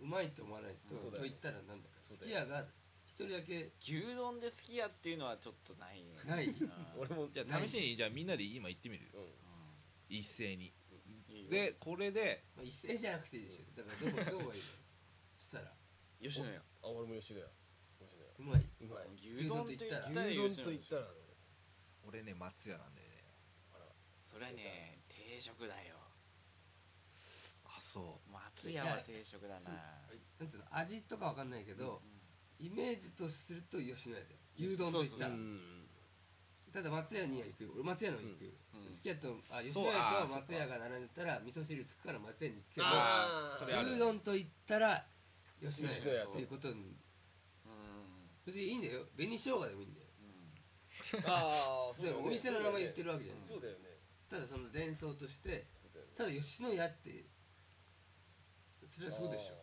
[0.00, 1.30] うまいと思わないとそうだよね。
[1.30, 1.88] と言ったらなんだ
[2.22, 2.64] きやが
[3.06, 6.16] 一人だけ牛丼で好きやっていうのはちょっとないね。
[6.26, 6.46] ない。
[6.46, 6.72] うん。
[6.98, 9.10] 俺もじゃあ試しにじゃあみんなで今行ってみるよ。
[9.14, 10.16] うん。
[10.16, 10.72] 一斉に。
[11.50, 13.64] でこれでまあ一斉じゃなくていいでしょ。
[13.76, 14.64] だからどこどこがいいの？
[15.38, 15.72] したら。
[16.20, 16.56] 吉野家。
[16.56, 17.46] あ俺も吉野家。
[18.00, 18.64] 吉野うまい。
[18.80, 19.12] 家うまい。
[19.16, 20.26] 牛丼と言ったら。
[20.26, 21.02] 牛丼と言ったら
[22.08, 23.12] 俺ね松屋なんだよね。
[24.32, 25.96] それはね定食だよ。
[27.66, 28.30] あそう。
[28.32, 29.68] 松屋は定食だな。
[30.40, 30.68] なんていうの？
[30.70, 32.11] 味とかわかんないけど、うん
[32.62, 34.38] イメージとすると吉野家だよ。
[34.54, 35.34] 牛丼と言ったら。
[36.72, 37.70] ただ松屋には行くよ。
[37.74, 38.94] 俺松屋の行くよ、うん。
[38.94, 43.90] 好きやとあ吉野家あーと松屋が並んでたら味噌汁つくから松屋に行くけどあーそれある。
[43.90, 45.04] 牛丼と言ったら
[45.60, 46.74] 吉野家吉野家っていうことに。
[46.78, 46.94] うん。
[48.46, 49.02] 別にいいんだよ。
[49.18, 50.06] 紅生姜でもいいんだよ。
[51.26, 53.48] ああそれお店の名前言ってるわけじゃない。
[53.48, 53.98] そうだよね。
[54.30, 56.12] ただその連想としてそうだよね。
[56.16, 57.26] ただ吉野家って
[58.86, 59.58] それはそうでしょ。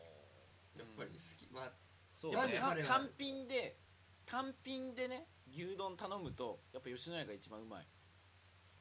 [0.78, 1.50] やっぱり好き。
[1.50, 1.72] まあ
[2.20, 2.60] そうなんでね。
[2.86, 3.78] 単品で
[4.26, 7.88] 単品でね牛丼頼むとやっぱ吉野家が一番うまい。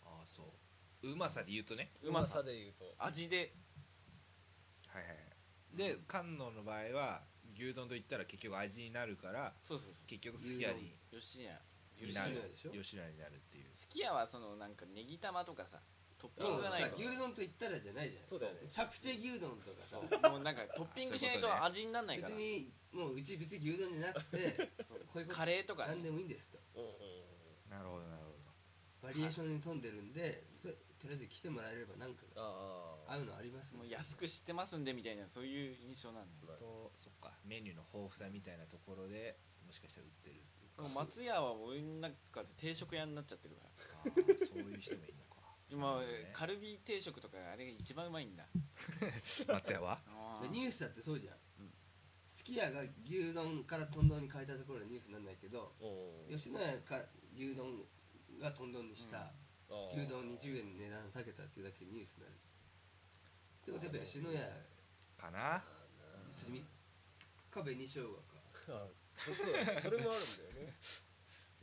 [0.04, 0.42] ああそ
[1.04, 1.12] う。
[1.12, 1.92] うまさで言うとね。
[2.02, 2.96] うまうまささで言うと。
[2.98, 3.54] 味で。
[4.88, 5.76] はいはいはい。
[5.76, 7.22] で菅野の場合は
[7.54, 10.96] 牛丼と言ったら結局味になるからそうそう結局すき家に。
[11.12, 12.08] 吉野家。
[12.08, 12.32] になる。
[12.32, 12.70] 吉野家でしょ。
[12.82, 13.64] 吉野家になるっていう。
[13.76, 15.78] すき家はそのなんかネギ玉とかさ
[16.20, 18.28] トッピングがないか牛丼と言ったらじゃないじゃん。
[18.28, 18.66] そうだよね。
[18.68, 19.98] チャプチェ牛丼とかさ。
[20.22, 22.34] らもうなんかトッピングしないと味にならないから。
[22.34, 24.70] 別にもううち別に牛丼じゃなくて
[25.30, 25.86] カレーとか。
[25.86, 26.58] ね何でもいいんですと。
[27.70, 28.28] なるほどなるほ
[29.00, 33.14] バリエーションに富んでるんでそれとりあえず来てもらえればなんかああ。
[33.14, 36.52] 合うのありますもう安く知ってますんでみたいなそういう印象なんだ。
[36.52, 36.92] よどと。
[36.96, 37.32] そっか。
[37.46, 40.82] メニューの豊富さみたいなところでもしかしたら売ってるっていうか。
[40.82, 44.10] でも松屋は俺の中で定食屋になっちゃってるから。
[44.10, 45.14] あーそういう人もいる
[45.76, 48.46] もねカルビ定食とかあれが一番うまいんだ。
[49.46, 50.00] 松屋は？
[50.42, 51.72] でニュースだってそうじゃん、うん。
[52.28, 57.04] すき家が牛丼から豚丼に変えたところでニュースにならないけどうん吉野家か
[57.34, 57.84] 牛丼
[58.40, 59.96] が豚丼にした、あー。
[59.96, 62.32] 牛丼20円値段下げたっていうだけでニュースになる。
[62.32, 62.36] っ
[63.64, 64.66] てことはやっぱ吉野家。
[65.16, 65.64] かな。
[66.38, 66.64] それみ
[67.50, 68.22] か紅生姜か
[68.68, 68.88] あ
[69.80, 70.76] それもあるんだよね。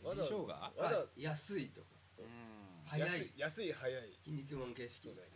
[0.04, 0.48] まだ紅生姜？
[0.48, 1.04] まだ。
[1.06, 1.88] か安いとか。
[2.20, 2.55] うん
[2.86, 3.10] 早い。
[3.10, 4.20] 安い安い早い。
[4.24, 5.34] 筋肉マン形式そうだよね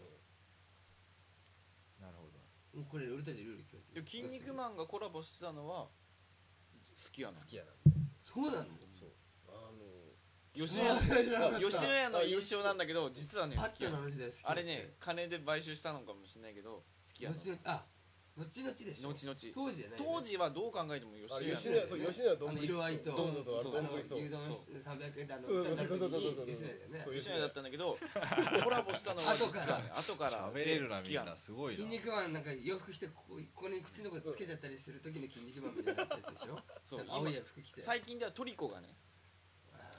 [1.99, 2.79] なるほど。
[2.79, 4.05] もうこれ俺たちルール決めてる。
[4.05, 5.91] 筋肉マンがコラボしてたのは好
[7.11, 7.39] きやな。
[7.39, 7.71] 好きやな。
[7.71, 8.65] んだよそうなの？
[8.89, 9.09] そう。
[9.49, 9.79] あの
[10.53, 10.99] 吉野家
[11.59, 13.91] 吉野家の印象なんだけど実はねあっ好きや
[14.43, 16.83] あれね金で買収したのかもしれないけど好
[17.13, 17.35] きやな。
[17.37, 17.85] 後々あ
[18.39, 19.09] 後々でしょ。
[19.09, 19.35] 後々。
[19.53, 27.97] 当時じゃない当時はどう考えてもあ吉野家吉野家そう吉野家あの色合いとそうそうそうあのそう牛丼そう300円であのそうそう歌った時そうそうそうに吉野家だよねそう吉野家だったんだけど
[28.63, 38.95] コラボしたのは後から後から喋れるなみんなすごいな筋肉マンなんか洋服着てここここに口のとこつけちゃったりする時の筋肉マンみたいになやつでしょそうなんか青い服着て最近ではトリコがね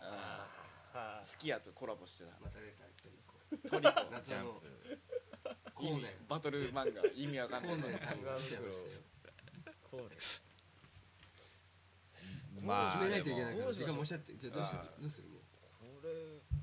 [0.01, 0.49] あ
[0.93, 3.35] は好きやとコラボしてたーまた出たトリコ
[3.69, 4.63] トリコ謎の
[5.81, 10.09] ジャンプコーネンバトル漫画意味わかんないコーネンさんが来ちゃいましたよこう。
[10.11, 10.45] です
[12.63, 15.03] まあ決めないといけないから時間もおっしゃってじゃどうしよう。
[15.03, 15.29] どうする
[15.81, 16.11] これ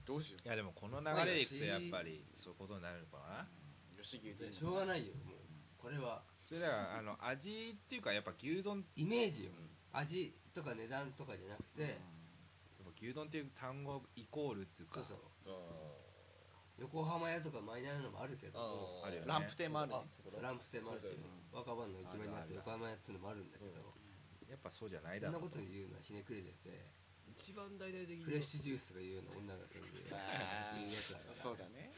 [0.05, 0.47] どうしよう。
[0.47, 2.53] いやでもこの流れでいくとやっぱりそう。
[2.53, 2.59] いう。
[2.59, 3.47] ことになるのかな
[3.97, 4.01] う。
[4.01, 5.13] 吉牛でしょうがないよ。
[5.25, 5.35] もう。
[5.77, 9.51] これはそれだからあの味っていうかやっぱ牛丼イメージよ
[9.93, 11.97] 味とか値段とかじゃなくて
[13.01, 15.01] 牛丼っていう単語イコールっていうか。
[15.01, 15.57] そうそう。
[16.77, 19.27] 横浜屋とかマイナーなのもあるけどもあるよね。
[19.27, 19.97] ランプ亭もあるね。
[20.13, 21.07] そうランプ亭もあるし
[21.51, 23.93] 若葉のイケメンになって横浜屋っていうのもあるんだけど。
[24.47, 26.87] やっぱそうじゃないそんなだろうこと言うのはひねくれてて
[27.27, 28.23] 一番大々的に。
[28.23, 30.15] フレッシュジュースとか言うような女がそういうや
[30.95, 31.43] つだから。
[31.43, 31.91] そうだね。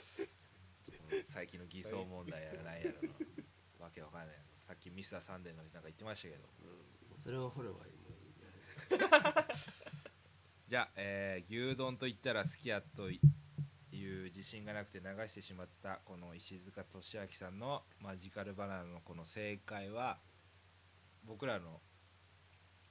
[1.25, 3.13] 最近の偽装問題やらないやらの
[3.83, 4.37] わけわかんない。
[4.55, 6.47] さっきミスターサンデーのなんか言ってましたけど。
[6.63, 7.21] うん。
[7.21, 8.09] それを掘ればいいも
[10.67, 13.19] じゃあ、えー牛丼と言ったら好きやとい
[14.07, 20.17] う自信がなくて流してしまったこの石塚俊明さんのマジカルバナナのこの正解は
[21.25, 21.79] 僕らの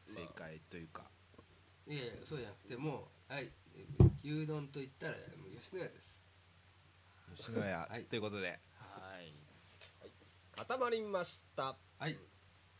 [0.07, 1.03] 正解というか、
[1.87, 3.85] いやいやそうじゃなくてもうはいえ
[4.25, 6.09] 牛丼と言ったらもう吉野家です。
[7.37, 8.05] 吉野家、はい。
[8.05, 8.59] ということで。
[8.79, 9.33] はい。
[10.57, 11.77] 固まりました。
[11.99, 12.17] はい。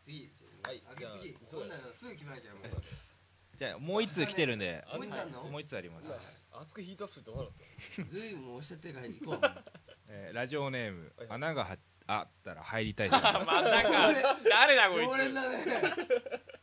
[0.05, 0.33] 次
[0.64, 0.83] はい。
[0.91, 3.07] あげすぎじゃあそうこんなのすぐ決めなきゃもう
[3.59, 4.84] じゃあもう一通来てるんで。
[4.94, 5.44] もう一つあんの？
[5.44, 6.06] もう一通あります、
[6.52, 7.56] 熱くヒートアップすると思わなか
[8.02, 9.40] っずいぶん押しちゃってるから行こう
[10.09, 14.12] えーラジオネーム、はい穴がはあったら入りたいさんまたか
[14.48, 15.59] 誰だこい常連つだね。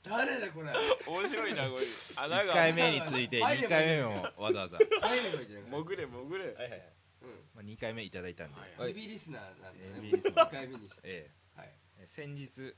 [0.03, 0.71] 誰だこれ？
[1.07, 2.13] 面白いなこいつ。
[2.19, 6.53] 穴1が回目について2回目もわざわざ、入ればいいじゃん潜れ潜れ。
[6.53, 6.93] たはいはいはい。
[7.21, 7.29] うん。
[7.55, 8.87] まあ、2回目いただいたんで、はいはい。
[8.89, 9.93] ヘビーリスナーなんでね。
[9.95, 10.47] ヘビーリスナー。
[10.47, 11.01] 2回目にして。
[11.03, 11.67] えはい。
[11.67, 11.69] ー
[11.99, 12.75] えー先日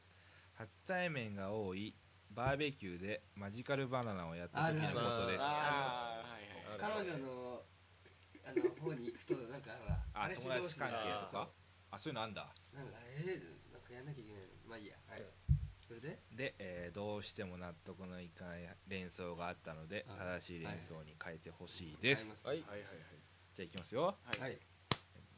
[0.56, 1.94] 初対面が多い
[2.38, 5.44] バーベキューでマジカルバナナをやった時のことです。
[6.78, 7.64] 彼女の
[8.46, 11.50] あの方に行くとなんかほらあ友達関係とか？
[11.90, 12.54] あそういうのあんだ。
[12.76, 14.42] なんかえー、なんかやんなきゃいけない。
[14.42, 14.94] のまあいいや。
[15.10, 15.24] はい。
[15.88, 16.20] それで？
[16.32, 22.80] で、えーどうしても納得のいかない連想があったのであ正しい連想に変えてほしいです、ははいはいはい。
[23.56, 24.04] じゃあいきますよ。
[24.04, 24.42] はい。
[24.42, 24.60] はい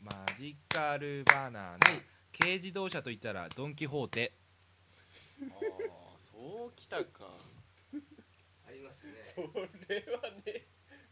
[0.03, 2.01] マジカルバナナ、はい。
[2.37, 4.33] 軽自動車といったらドン・キホーテ。
[5.41, 5.98] ああ
[6.39, 7.35] そうきたか。
[8.65, 9.11] ありますね。
[9.35, 10.67] それはね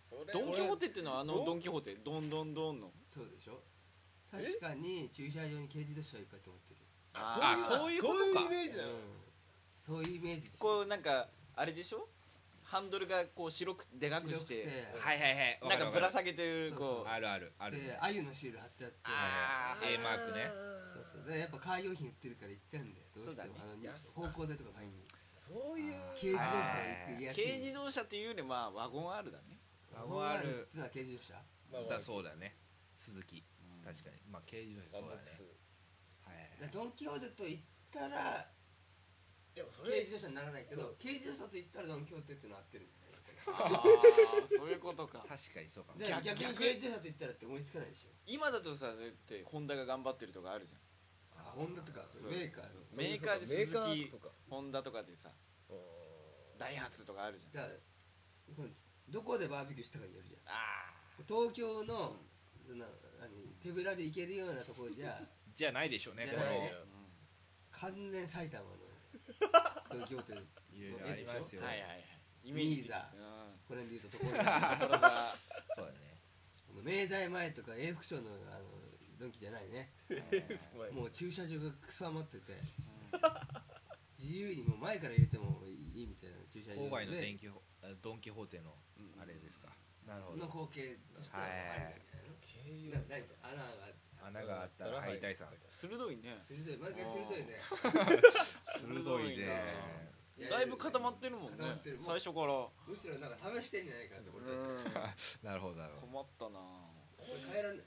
[0.09, 1.95] それドン・キホーテテっていうのはあのドン・キホーテ？
[1.95, 2.91] ドンドンドンの？
[3.13, 3.59] そうでしょ。
[4.31, 6.79] 確かに駐車場に軽自動車はいっぱい止まってる。
[7.13, 8.19] あそういうことか。
[8.23, 8.89] そういうイメージだよ。
[8.89, 9.95] うん。
[9.95, 12.07] そういうイメージこうなんかあれでしょ？
[12.63, 14.87] ハンドルがこう白くでかくしてて。
[14.99, 15.59] はいはいはい。
[15.61, 17.09] わなんかぶら下げてるそうこう。
[17.09, 17.51] あるある。
[17.59, 18.97] あるであゆのシール貼ってあって。
[19.03, 19.91] あー。
[19.91, 20.47] A マークね。
[20.95, 21.31] そうそう。
[21.31, 23.55] でやっぱカー用品売ってるから行っちゃうんだよどうしても。
[23.59, 25.06] あの方向でとか買いに
[25.47, 26.77] そういう軽自動車
[27.07, 27.35] 行くやつ。
[27.35, 29.59] 軽自動車っていうよりまあワゴン R だね。
[29.93, 30.67] ワゴンある。
[30.67, 31.89] っていうのは軽自動車？
[31.89, 32.55] だそうだね。
[32.97, 33.43] 鈴木。
[33.83, 34.17] 確かに。
[34.29, 36.69] まあ軽自動車そうだね。
[36.73, 37.61] ドン・キホーテと言っ
[37.93, 38.49] たら
[39.53, 42.89] でもそ軽れ自動車にならないけど軽自動車と言ったらドン・キホーテっていうのは合ってる
[43.47, 43.83] ああ
[44.49, 45.23] そういうことか。
[45.29, 48.09] 確かにそうか逆に軽自動車と言ったらって思いつかないでしょ。
[48.25, 50.81] 今だとさだってホンダが頑張ってるとかあるじゃん。
[50.81, 50.83] あ
[51.57, 52.31] ホンダとかそう。
[52.31, 52.65] メーカー。
[52.95, 54.29] メーカーで鈴木そうか。
[54.49, 55.29] ホンダとかでさ
[55.69, 57.69] うんダイハツとかあるじゃん。
[59.09, 60.53] どこでバーベキューしたかによるじゃん。
[60.53, 60.93] あ
[61.27, 62.15] 東京の、
[62.67, 62.77] そん。
[62.77, 62.85] な
[63.19, 65.19] 何手ぶらで行けるようなところじゃ。
[65.55, 66.59] じゃないでしょうねじゃない。
[66.59, 66.73] ね
[67.71, 68.77] 完全埼玉の
[69.91, 70.33] ドン・キホーテ
[70.73, 71.61] いろいろありますよ。
[71.63, 72.03] はいはいはい。
[72.43, 72.83] イメージで。
[72.83, 73.59] きたミーうん。
[73.67, 75.11] これで言うとところと ころが。
[75.75, 76.21] そうだね。
[76.67, 78.76] この明大前とか永福町のあの
[79.17, 79.91] ドンキじゃないね。
[80.93, 82.53] もう駐車場がくそ余ってて。
[84.17, 86.37] 自由にもう前から入れてもいいみたいな。
[86.49, 87.49] 駐車場郊外ので電気
[88.01, 88.75] ドン・キホーテの
[89.19, 89.69] あれですか。
[90.05, 93.97] なるほどの光景としてはあるんじゃないのな何ですか穴が
[94.27, 95.47] 穴があったら入りたいさん。
[95.69, 96.43] 鋭いね。
[96.47, 96.77] 鋭い。
[96.77, 97.59] 毎回鋭いね。
[98.79, 100.07] 鋭いね。
[100.49, 101.57] だいぶ固まってるもんね。
[101.57, 101.99] 固まってる。
[101.99, 102.67] 最初から。
[102.87, 106.07] むしろなんか試してんじゃないかって俺たちなるほどなるほど。
[106.07, 106.59] 困ったな。
[107.17, 107.77] これ変えらん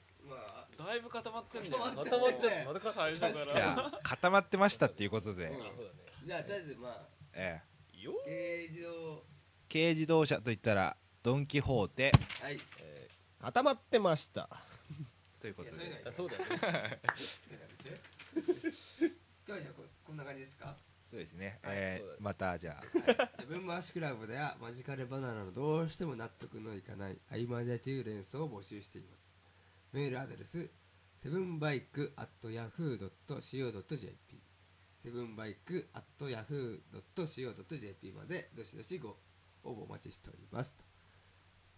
[0.79, 1.77] だいぶ固まってんだよ。
[1.79, 5.53] 固まって固まってるまだ最初かじらゃあ固まってましたっていうことで、
[6.27, 7.61] じゃあとりあえずまあえ
[8.01, 12.13] よ軽自動え軽自動車といったらドン・キホーテ。
[12.41, 12.59] はい。
[12.79, 13.11] えー
[13.43, 14.51] 固まってました。
[15.41, 15.87] ということで。
[15.87, 17.01] いやそういうのあそうだよね。
[18.37, 18.45] 今
[19.47, 20.77] 日はじゃあここんな感じですか？
[21.11, 21.75] そうですね、はい。
[21.77, 22.85] えまたじゃあ。
[22.95, 29.30] じゃあ文回しクラブではマジカルバナナのどうしても納得のいかない曖昧だという連想を募集しています
[29.93, 30.71] メールアドレス
[31.19, 34.41] セブンバイク at yahoo.co.jp
[35.03, 39.17] セブンバイク at yahoo.co.jp までどしどしご
[39.65, 40.73] 応募お待ちしております。
[40.73, 40.85] と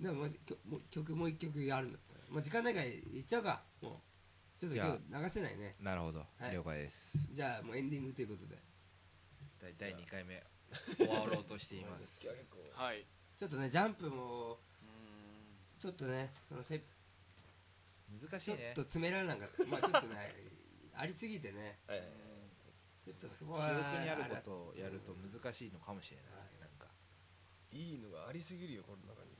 [0.03, 0.39] でももし
[0.69, 3.63] もう曲もう一曲やるんだったらもう時間ないからいっちゃうか。
[3.81, 5.77] もうちょっと今日流せないね。
[5.81, 6.55] なるほど、はい。
[6.55, 7.19] 了解です。
[7.33, 8.59] じゃあもうエンディングということで。
[9.61, 10.43] 第第2回目。
[10.97, 12.19] 終わろうとしています。
[12.23, 12.59] 結構。
[12.75, 13.07] はい。
[13.37, 14.59] ちょっとねジャンプもうん。
[15.79, 16.83] ちょっとねそのせ
[18.21, 18.73] 難しいね。
[18.75, 20.35] と詰められなかったまあちょっとね
[20.95, 21.81] ありすぎてね。
[21.87, 22.09] はいはい
[23.03, 26.87] ちょっとそこ記は憶にあることをやると難しいのかもしれない、はいなんか。
[27.73, 29.35] いいのがありすぎるよこの中に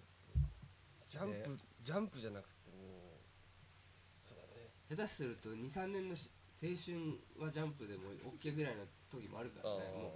[1.07, 4.75] ジャンプジャンプじゃなくてもうそうだね。
[4.91, 9.95] 下手すると23年のし青春はジャンプでも OK ぐらいの時もあるからね。
[9.95, 10.11] も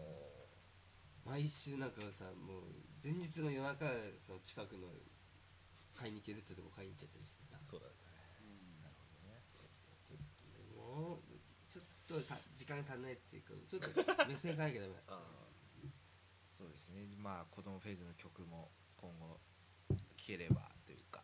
[1.26, 3.86] う毎週なんかさもう前日の夜中
[4.26, 4.90] その近くの
[5.94, 7.58] 買いに行けるってとこ買いに行っちゃったりしてさ。
[7.62, 8.05] そうだね
[11.68, 14.94] ちょっとた時間足んないっていうかちょっと目線変えなきゃダメ。
[16.56, 17.04] そうですね。
[17.18, 19.38] まあ子供フェーズの曲も今後
[19.90, 21.22] 聴ければというか。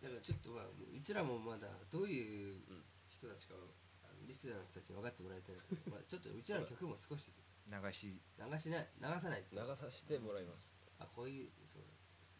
[0.00, 2.62] だからちょっとまあうちらもまだどういう
[3.08, 3.74] 人たちかを
[4.04, 7.30] あのリスナーの人たちに分かってもらいたいなとまあちょっとうちらの曲も少し
[7.68, 10.74] 流し流しない流さない流させてもらいます。
[10.98, 11.84] あこういうそう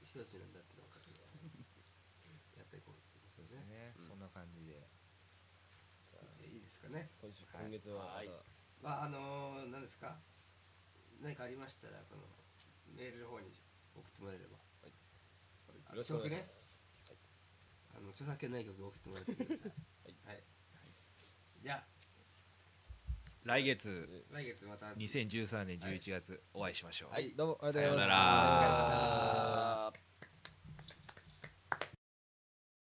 [0.03, 1.13] 人たちなんだっての分かって
[2.57, 4.89] やっていこうっていうそうことねですね、うんそんな感じで
[6.81, 7.11] ですかね。
[7.21, 8.27] 今週はい今月はまはい。
[8.29, 8.33] た
[8.81, 10.17] まああのー、何ですか？
[11.21, 12.23] 何かありましたらこの
[12.97, 13.53] メールの方に
[13.95, 14.57] 送ってもらえれば。
[15.91, 16.75] あよろしくお願いします。
[17.95, 19.59] あの著作権ない曲を送ってもらってください。
[20.25, 20.37] はい。
[20.37, 20.45] はい、
[21.63, 21.87] じゃあ。
[23.43, 24.25] 来月。
[24.31, 24.87] 来月また。
[24.93, 27.35] 2013年11月お会いしましょう、はい。
[27.35, 30.10] どうもありがとうございまさようなすらあー